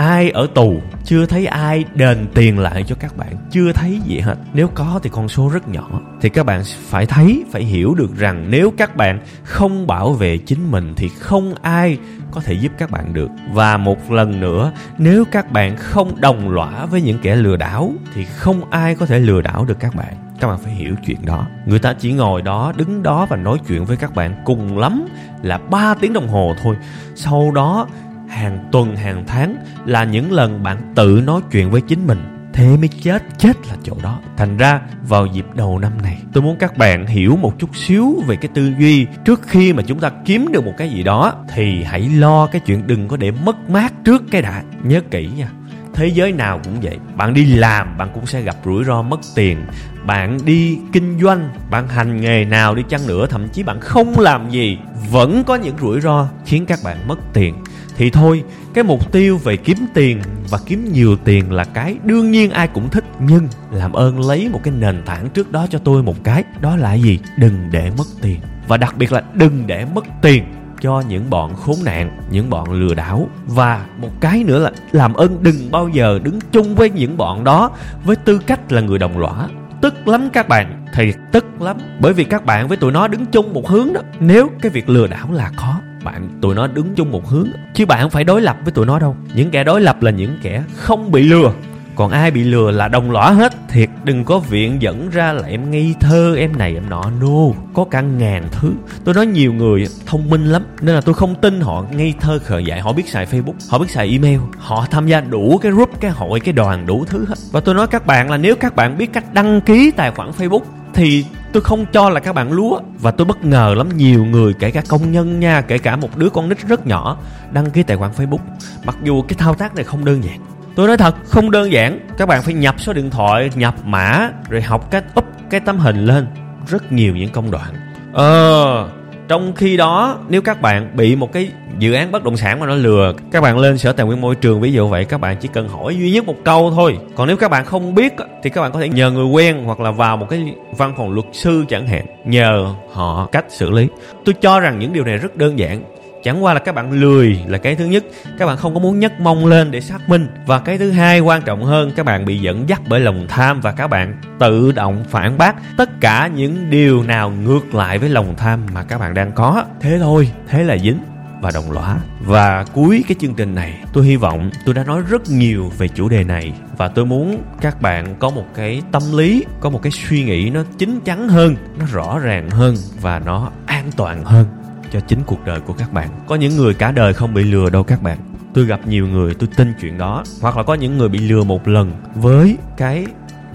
ai 0.00 0.30
ở 0.30 0.46
tù, 0.54 0.80
chưa 1.04 1.26
thấy 1.26 1.46
ai 1.46 1.84
đền 1.94 2.26
tiền 2.34 2.58
lại 2.58 2.84
cho 2.86 2.96
các 3.00 3.16
bạn. 3.16 3.36
Chưa 3.50 3.72
thấy 3.72 4.00
gì 4.04 4.20
hết. 4.20 4.34
Nếu 4.52 4.68
có 4.74 5.00
thì 5.02 5.10
con 5.12 5.28
số 5.28 5.48
rất 5.48 5.68
nhỏ. 5.68 6.00
Thì 6.20 6.28
các 6.28 6.46
bạn 6.46 6.62
phải 6.88 7.06
thấy, 7.06 7.44
phải 7.52 7.62
hiểu 7.62 7.94
được 7.94 8.16
rằng 8.16 8.46
nếu 8.50 8.72
các 8.76 8.96
bạn 8.96 9.20
không 9.44 9.86
bảo 9.86 10.12
vệ 10.12 10.38
chính 10.38 10.70
mình 10.70 10.92
thì 10.96 11.08
không 11.08 11.54
ai 11.62 11.98
có 12.30 12.40
thể 12.40 12.52
giúp 12.52 12.72
các 12.78 12.90
bạn 12.90 13.12
được. 13.12 13.28
Và 13.52 13.76
một 13.76 14.10
lần 14.10 14.40
nữa, 14.40 14.72
nếu 14.98 15.24
các 15.32 15.52
bạn 15.52 15.76
không 15.76 16.20
đồng 16.20 16.50
lõa 16.50 16.86
với 16.86 17.02
những 17.02 17.18
kẻ 17.18 17.36
lừa 17.36 17.56
đảo 17.56 17.92
thì 18.14 18.24
không 18.24 18.70
ai 18.70 18.94
có 18.94 19.06
thể 19.06 19.18
lừa 19.18 19.40
đảo 19.40 19.64
được 19.64 19.80
các 19.80 19.94
bạn. 19.94 20.14
Các 20.40 20.48
bạn 20.48 20.58
phải 20.58 20.72
hiểu 20.72 20.94
chuyện 21.06 21.26
đó. 21.26 21.46
Người 21.66 21.78
ta 21.78 21.94
chỉ 21.98 22.12
ngồi 22.12 22.42
đó, 22.42 22.72
đứng 22.76 23.02
đó 23.02 23.26
và 23.30 23.36
nói 23.36 23.58
chuyện 23.68 23.84
với 23.84 23.96
các 23.96 24.14
bạn 24.14 24.42
cùng 24.44 24.78
lắm 24.78 25.06
là 25.42 25.58
3 25.58 25.94
tiếng 25.94 26.12
đồng 26.12 26.28
hồ 26.28 26.54
thôi. 26.62 26.76
Sau 27.14 27.50
đó 27.54 27.86
hàng 28.30 28.68
tuần, 28.72 28.96
hàng 28.96 29.24
tháng 29.26 29.56
là 29.86 30.04
những 30.04 30.32
lần 30.32 30.62
bạn 30.62 30.92
tự 30.94 31.22
nói 31.26 31.40
chuyện 31.52 31.70
với 31.70 31.80
chính 31.80 32.06
mình. 32.06 32.18
Thế 32.52 32.76
mới 32.76 32.88
chết 32.88 33.22
chết 33.38 33.56
là 33.68 33.76
chỗ 33.82 33.96
đó. 34.02 34.20
Thành 34.36 34.56
ra, 34.56 34.80
vào 35.08 35.26
dịp 35.26 35.46
đầu 35.54 35.78
năm 35.78 35.92
này, 36.02 36.18
tôi 36.32 36.42
muốn 36.42 36.56
các 36.58 36.76
bạn 36.76 37.06
hiểu 37.06 37.36
một 37.36 37.58
chút 37.58 37.76
xíu 37.76 38.22
về 38.26 38.36
cái 38.36 38.50
tư 38.54 38.72
duy. 38.78 39.06
Trước 39.24 39.42
khi 39.42 39.72
mà 39.72 39.82
chúng 39.82 39.98
ta 39.98 40.10
kiếm 40.24 40.48
được 40.52 40.64
một 40.64 40.72
cái 40.76 40.90
gì 40.90 41.02
đó, 41.02 41.34
thì 41.54 41.82
hãy 41.82 42.08
lo 42.08 42.46
cái 42.46 42.60
chuyện 42.66 42.86
đừng 42.86 43.08
có 43.08 43.16
để 43.16 43.30
mất 43.30 43.70
mát 43.70 43.92
trước 44.04 44.22
cái 44.30 44.42
đã. 44.42 44.62
Nhớ 44.82 45.00
kỹ 45.10 45.28
nha, 45.36 45.48
thế 45.94 46.06
giới 46.06 46.32
nào 46.32 46.60
cũng 46.64 46.80
vậy. 46.82 46.98
Bạn 47.16 47.34
đi 47.34 47.44
làm, 47.44 47.98
bạn 47.98 48.08
cũng 48.14 48.26
sẽ 48.26 48.42
gặp 48.42 48.56
rủi 48.64 48.84
ro 48.84 49.02
mất 49.02 49.20
tiền. 49.34 49.58
Bạn 50.06 50.38
đi 50.44 50.78
kinh 50.92 51.20
doanh, 51.20 51.50
bạn 51.70 51.88
hành 51.88 52.20
nghề 52.20 52.44
nào 52.44 52.74
đi 52.74 52.82
chăng 52.88 53.06
nữa, 53.06 53.26
thậm 53.30 53.48
chí 53.48 53.62
bạn 53.62 53.80
không 53.80 54.18
làm 54.18 54.50
gì, 54.50 54.78
vẫn 55.10 55.44
có 55.44 55.54
những 55.54 55.76
rủi 55.80 56.00
ro 56.00 56.28
khiến 56.46 56.66
các 56.66 56.78
bạn 56.84 57.08
mất 57.08 57.18
tiền 57.32 57.54
thì 58.00 58.10
thôi, 58.10 58.44
cái 58.74 58.84
mục 58.84 59.12
tiêu 59.12 59.38
về 59.38 59.56
kiếm 59.56 59.76
tiền 59.94 60.20
và 60.50 60.58
kiếm 60.66 60.92
nhiều 60.92 61.16
tiền 61.24 61.52
là 61.52 61.64
cái 61.64 61.96
đương 62.04 62.30
nhiên 62.30 62.50
ai 62.50 62.68
cũng 62.68 62.90
thích. 62.90 63.04
Nhưng 63.18 63.48
làm 63.70 63.92
ơn 63.92 64.28
lấy 64.28 64.48
một 64.48 64.60
cái 64.62 64.74
nền 64.78 65.02
tảng 65.06 65.28
trước 65.30 65.52
đó 65.52 65.66
cho 65.70 65.78
tôi 65.78 66.02
một 66.02 66.24
cái, 66.24 66.44
đó 66.60 66.76
là 66.76 66.94
gì? 66.94 67.18
Đừng 67.36 67.54
để 67.70 67.90
mất 67.98 68.04
tiền. 68.22 68.40
Và 68.68 68.76
đặc 68.76 68.96
biệt 68.98 69.12
là 69.12 69.22
đừng 69.34 69.66
để 69.66 69.86
mất 69.94 70.04
tiền 70.22 70.44
cho 70.80 71.02
những 71.08 71.30
bọn 71.30 71.54
khốn 71.54 71.76
nạn, 71.84 72.20
những 72.30 72.50
bọn 72.50 72.72
lừa 72.72 72.94
đảo. 72.94 73.28
Và 73.46 73.86
một 73.98 74.20
cái 74.20 74.44
nữa 74.44 74.58
là 74.58 74.70
làm 74.92 75.14
ơn 75.14 75.42
đừng 75.42 75.70
bao 75.70 75.88
giờ 75.88 76.20
đứng 76.22 76.38
chung 76.52 76.74
với 76.74 76.90
những 76.90 77.16
bọn 77.16 77.44
đó 77.44 77.70
với 78.04 78.16
tư 78.16 78.40
cách 78.46 78.72
là 78.72 78.80
người 78.80 78.98
đồng 78.98 79.18
lõa. 79.18 79.48
Tức 79.80 80.08
lắm 80.08 80.28
các 80.32 80.48
bạn 80.48 80.86
thì 80.94 81.12
tức 81.32 81.46
lắm. 81.60 81.76
Bởi 82.00 82.12
vì 82.12 82.24
các 82.24 82.44
bạn 82.44 82.68
với 82.68 82.76
tụi 82.76 82.92
nó 82.92 83.08
đứng 83.08 83.26
chung 83.26 83.52
một 83.52 83.68
hướng 83.68 83.92
đó, 83.92 84.00
nếu 84.20 84.50
cái 84.60 84.70
việc 84.70 84.88
lừa 84.88 85.06
đảo 85.06 85.32
là 85.32 85.50
khó 85.56 85.80
bạn, 86.04 86.28
tụi 86.42 86.54
nó 86.54 86.66
đứng 86.66 86.94
chung 86.94 87.10
một 87.10 87.28
hướng. 87.28 87.48
Chứ 87.74 87.86
bạn 87.86 88.00
không 88.00 88.10
phải 88.10 88.24
đối 88.24 88.40
lập 88.40 88.56
với 88.64 88.72
tụi 88.72 88.86
nó 88.86 88.98
đâu. 88.98 89.16
Những 89.34 89.50
kẻ 89.50 89.64
đối 89.64 89.80
lập 89.80 90.02
là 90.02 90.10
những 90.10 90.38
kẻ 90.42 90.62
không 90.76 91.12
bị 91.12 91.22
lừa. 91.22 91.52
Còn 91.96 92.10
ai 92.10 92.30
bị 92.30 92.44
lừa 92.44 92.70
là 92.70 92.88
đồng 92.88 93.10
lõa 93.10 93.30
hết. 93.30 93.52
Thiệt, 93.68 93.88
đừng 94.04 94.24
có 94.24 94.38
viện 94.38 94.82
dẫn 94.82 95.10
ra 95.10 95.32
là 95.32 95.48
em 95.48 95.70
ngây 95.70 95.94
thơ, 96.00 96.36
em 96.36 96.58
này, 96.58 96.74
em 96.74 96.90
nọ. 96.90 97.04
No, 97.20 97.62
có 97.74 97.84
cả 97.84 98.00
ngàn 98.00 98.48
thứ. 98.52 98.72
Tôi 99.04 99.14
nói 99.14 99.26
nhiều 99.26 99.52
người 99.52 99.86
thông 100.06 100.30
minh 100.30 100.46
lắm, 100.46 100.62
nên 100.80 100.94
là 100.94 101.00
tôi 101.00 101.14
không 101.14 101.34
tin 101.34 101.60
họ 101.60 101.84
ngây 101.92 102.14
thơ 102.20 102.38
khờ 102.38 102.58
dại. 102.58 102.80
Họ 102.80 102.92
biết 102.92 103.08
xài 103.08 103.26
facebook, 103.26 103.54
họ 103.70 103.78
biết 103.78 103.90
xài 103.90 104.10
email, 104.10 104.40
họ 104.58 104.86
tham 104.90 105.06
gia 105.06 105.20
đủ 105.20 105.58
cái 105.62 105.72
group, 105.72 106.00
cái 106.00 106.10
hội, 106.10 106.40
cái 106.40 106.52
đoàn 106.52 106.86
đủ 106.86 107.04
thứ 107.04 107.24
hết. 107.28 107.34
Và 107.52 107.60
tôi 107.60 107.74
nói 107.74 107.86
các 107.86 108.06
bạn 108.06 108.30
là 108.30 108.36
nếu 108.36 108.56
các 108.56 108.76
bạn 108.76 108.98
biết 108.98 109.12
cách 109.12 109.34
đăng 109.34 109.60
ký 109.60 109.90
tài 109.90 110.10
khoản 110.10 110.30
facebook 110.38 110.62
thì 110.94 111.24
tôi 111.52 111.62
không 111.62 111.86
cho 111.92 112.10
là 112.10 112.20
các 112.20 112.32
bạn 112.32 112.52
lúa, 112.52 112.80
và 112.98 113.10
tôi 113.10 113.24
bất 113.24 113.44
ngờ 113.44 113.74
lắm, 113.76 113.88
nhiều 113.96 114.24
người, 114.24 114.54
kể 114.54 114.70
cả 114.70 114.82
công 114.88 115.12
nhân 115.12 115.40
nha, 115.40 115.60
kể 115.60 115.78
cả 115.78 115.96
một 115.96 116.16
đứa 116.16 116.28
con 116.30 116.48
nít 116.48 116.68
rất 116.68 116.86
nhỏ, 116.86 117.16
đăng 117.52 117.70
ký 117.70 117.82
tài 117.82 117.96
khoản 117.96 118.10
facebook. 118.16 118.38
Mặc 118.84 118.96
dù 119.02 119.22
cái 119.22 119.34
thao 119.38 119.54
tác 119.54 119.74
này 119.74 119.84
không 119.84 120.04
đơn 120.04 120.24
giản. 120.24 120.40
Tôi 120.74 120.86
nói 120.86 120.96
thật, 120.96 121.14
không 121.24 121.50
đơn 121.50 121.72
giản. 121.72 122.00
Các 122.18 122.26
bạn 122.26 122.42
phải 122.42 122.54
nhập 122.54 122.74
số 122.78 122.92
điện 122.92 123.10
thoại, 123.10 123.50
nhập 123.54 123.74
mã, 123.84 124.30
rồi 124.48 124.62
học 124.62 124.90
cách 124.90 125.04
up 125.18 125.24
cái 125.50 125.60
tấm 125.60 125.78
hình 125.78 126.04
lên. 126.04 126.26
Rất 126.66 126.92
nhiều 126.92 127.16
những 127.16 127.30
công 127.30 127.50
đoạn. 127.50 127.74
Ờ 128.12 128.88
trong 129.30 129.52
khi 129.54 129.76
đó, 129.76 130.18
nếu 130.28 130.42
các 130.42 130.60
bạn 130.60 130.90
bị 130.96 131.16
một 131.16 131.32
cái 131.32 131.50
dự 131.78 131.92
án 131.92 132.12
bất 132.12 132.24
động 132.24 132.36
sản 132.36 132.60
mà 132.60 132.66
nó 132.66 132.74
lừa, 132.74 133.14
các 133.30 133.40
bạn 133.40 133.58
lên 133.58 133.78
sở 133.78 133.92
tài 133.92 134.06
nguyên 134.06 134.20
môi 134.20 134.34
trường, 134.34 134.60
ví 134.60 134.72
dụ 134.72 134.88
vậy, 134.88 135.04
các 135.04 135.20
bạn 135.20 135.36
chỉ 135.40 135.48
cần 135.52 135.68
hỏi 135.68 135.96
duy 135.96 136.10
nhất 136.10 136.24
một 136.24 136.34
câu 136.44 136.70
thôi. 136.70 136.98
Còn 137.16 137.28
nếu 137.28 137.36
các 137.36 137.50
bạn 137.50 137.64
không 137.64 137.94
biết 137.94 138.12
thì 138.42 138.50
các 138.50 138.60
bạn 138.60 138.72
có 138.72 138.80
thể 138.80 138.88
nhờ 138.88 139.10
người 139.10 139.24
quen 139.24 139.62
hoặc 139.64 139.80
là 139.80 139.90
vào 139.90 140.16
một 140.16 140.26
cái 140.30 140.54
văn 140.76 140.94
phòng 140.96 141.12
luật 141.12 141.26
sư 141.32 141.64
chẳng 141.68 141.86
hạn, 141.86 142.06
nhờ 142.24 142.74
họ 142.92 143.28
cách 143.32 143.44
xử 143.48 143.70
lý. 143.70 143.88
Tôi 144.24 144.34
cho 144.40 144.60
rằng 144.60 144.78
những 144.78 144.92
điều 144.92 145.04
này 145.04 145.16
rất 145.16 145.36
đơn 145.36 145.58
giản 145.58 145.82
chẳng 146.22 146.44
qua 146.44 146.54
là 146.54 146.60
các 146.60 146.74
bạn 146.74 146.92
lười 146.92 147.40
là 147.46 147.58
cái 147.58 147.74
thứ 147.74 147.84
nhất. 147.84 148.04
Các 148.38 148.46
bạn 148.46 148.56
không 148.56 148.74
có 148.74 148.80
muốn 148.80 148.98
nhấc 148.98 149.20
mông 149.20 149.46
lên 149.46 149.70
để 149.70 149.80
xác 149.80 150.08
minh. 150.08 150.28
Và 150.46 150.58
cái 150.58 150.78
thứ 150.78 150.90
hai, 150.90 151.20
quan 151.20 151.42
trọng 151.42 151.64
hơn, 151.64 151.92
các 151.96 152.06
bạn 152.06 152.24
bị 152.24 152.38
dẫn 152.38 152.68
dắt 152.68 152.80
bởi 152.88 153.00
lòng 153.00 153.26
tham 153.28 153.60
và 153.60 153.72
các 153.72 153.88
bạn 153.88 154.20
tự 154.38 154.72
động 154.72 155.04
phản 155.10 155.38
bác 155.38 155.56
tất 155.76 156.00
cả 156.00 156.26
những 156.26 156.70
điều 156.70 157.02
nào 157.02 157.30
ngược 157.30 157.74
lại 157.74 157.98
với 157.98 158.08
lòng 158.08 158.34
tham 158.36 158.66
mà 158.74 158.82
các 158.82 158.98
bạn 158.98 159.14
đang 159.14 159.32
có. 159.32 159.64
Thế 159.80 159.98
thôi, 159.98 160.30
thế 160.48 160.64
là 160.64 160.78
dính 160.78 160.98
và 161.40 161.50
đồng 161.54 161.72
lõa. 161.72 161.96
Và 162.20 162.64
cuối 162.72 163.04
cái 163.08 163.16
chương 163.20 163.34
trình 163.34 163.54
này, 163.54 163.78
tôi 163.92 164.06
hy 164.06 164.16
vọng 164.16 164.50
tôi 164.64 164.74
đã 164.74 164.84
nói 164.84 165.02
rất 165.08 165.30
nhiều 165.30 165.72
về 165.78 165.88
chủ 165.88 166.08
đề 166.08 166.24
này. 166.24 166.52
Và 166.76 166.88
tôi 166.88 167.06
muốn 167.06 167.42
các 167.60 167.82
bạn 167.82 168.14
có 168.18 168.30
một 168.30 168.46
cái 168.54 168.82
tâm 168.92 169.02
lý, 169.12 169.44
có 169.60 169.70
một 169.70 169.82
cái 169.82 169.90
suy 169.90 170.24
nghĩ 170.24 170.50
nó 170.50 170.62
chín 170.78 171.00
chắn 171.04 171.28
hơn, 171.28 171.56
nó 171.78 171.84
rõ 171.92 172.18
ràng 172.18 172.50
hơn 172.50 172.74
và 173.00 173.18
nó 173.18 173.50
an 173.66 173.90
toàn 173.96 174.24
hơn 174.24 174.46
cho 174.92 175.00
chính 175.00 175.22
cuộc 175.26 175.44
đời 175.44 175.60
của 175.60 175.72
các 175.72 175.92
bạn. 175.92 176.08
Có 176.26 176.34
những 176.34 176.56
người 176.56 176.74
cả 176.74 176.92
đời 176.92 177.14
không 177.14 177.34
bị 177.34 177.44
lừa 177.44 177.70
đâu 177.70 177.82
các 177.82 178.02
bạn. 178.02 178.18
Tôi 178.54 178.64
gặp 178.64 178.80
nhiều 178.86 179.06
người, 179.06 179.34
tôi 179.34 179.48
tin 179.56 179.72
chuyện 179.80 179.98
đó. 179.98 180.24
Hoặc 180.40 180.56
là 180.56 180.62
có 180.62 180.74
những 180.74 180.98
người 180.98 181.08
bị 181.08 181.18
lừa 181.18 181.44
một 181.44 181.68
lần 181.68 181.92
với 182.14 182.56
cái 182.76 183.06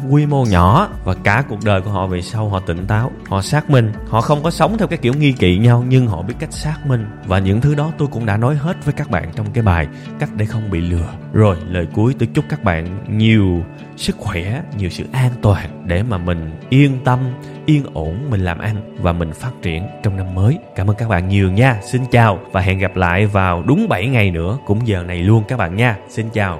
quy 0.09 0.25
mô 0.25 0.45
nhỏ 0.45 0.89
và 1.03 1.13
cả 1.13 1.43
cuộc 1.49 1.63
đời 1.65 1.81
của 1.81 1.91
họ 1.91 2.07
về 2.07 2.21
sau 2.21 2.49
họ 2.49 2.59
tỉnh 2.59 2.87
táo, 2.87 3.11
họ 3.27 3.41
xác 3.41 3.69
minh. 3.69 3.91
Họ 4.09 4.21
không 4.21 4.43
có 4.43 4.51
sống 4.51 4.77
theo 4.77 4.87
cái 4.87 4.97
kiểu 4.97 5.13
nghi 5.13 5.31
kỵ 5.31 5.57
nhau, 5.57 5.85
nhưng 5.89 6.07
họ 6.07 6.21
biết 6.21 6.33
cách 6.39 6.53
xác 6.53 6.85
minh. 6.87 7.05
Và 7.25 7.39
những 7.39 7.61
thứ 7.61 7.75
đó 7.75 7.91
tôi 7.97 8.07
cũng 8.11 8.25
đã 8.25 8.37
nói 8.37 8.55
hết 8.55 8.85
với 8.85 8.93
các 8.93 9.09
bạn 9.09 9.29
trong 9.35 9.45
cái 9.53 9.63
bài 9.63 9.87
cách 10.19 10.29
để 10.35 10.45
không 10.45 10.69
bị 10.69 10.81
lừa. 10.81 11.09
Rồi, 11.33 11.57
lời 11.69 11.87
cuối, 11.93 12.15
tôi 12.19 12.29
chúc 12.33 12.45
các 12.49 12.63
bạn 12.63 13.05
nhiều 13.17 13.63
sức 13.97 14.17
khỏe, 14.17 14.61
nhiều 14.77 14.89
sự 14.89 15.05
an 15.11 15.31
toàn 15.41 15.83
để 15.85 16.03
mà 16.03 16.17
mình 16.17 16.51
yên 16.69 16.99
tâm 17.05 17.19
yên 17.65 17.83
ổn 17.93 18.29
mình 18.29 18.41
làm 18.41 18.59
ăn 18.59 18.75
và 19.01 19.13
mình 19.13 19.31
phát 19.33 19.51
triển 19.61 19.83
trong 20.03 20.17
năm 20.17 20.35
mới. 20.35 20.57
Cảm 20.75 20.89
ơn 20.89 20.95
các 20.95 21.09
bạn 21.09 21.27
nhiều 21.27 21.51
nha. 21.51 21.79
Xin 21.83 22.01
chào 22.11 22.39
và 22.51 22.61
hẹn 22.61 22.79
gặp 22.79 22.95
lại 22.95 23.25
vào 23.25 23.63
đúng 23.67 23.87
7 23.89 24.07
ngày 24.07 24.31
nữa 24.31 24.57
cũng 24.65 24.87
giờ 24.87 25.03
này 25.03 25.23
luôn 25.23 25.43
các 25.47 25.57
bạn 25.57 25.75
nha. 25.75 25.97
Xin 26.09 26.29
chào. 26.33 26.59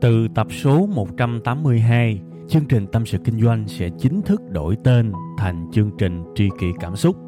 Từ 0.00 0.28
tập 0.34 0.46
số 0.50 0.86
182, 0.86 2.20
chương 2.48 2.64
trình 2.68 2.86
Tâm 2.86 3.06
sự 3.06 3.18
Kinh 3.24 3.40
doanh 3.40 3.68
sẽ 3.68 3.88
chính 3.98 4.22
thức 4.22 4.40
đổi 4.50 4.76
tên 4.84 5.12
thành 5.38 5.66
chương 5.72 5.90
trình 5.98 6.24
Tri 6.34 6.48
kỷ 6.60 6.66
Cảm 6.80 6.96
xúc. 6.96 7.27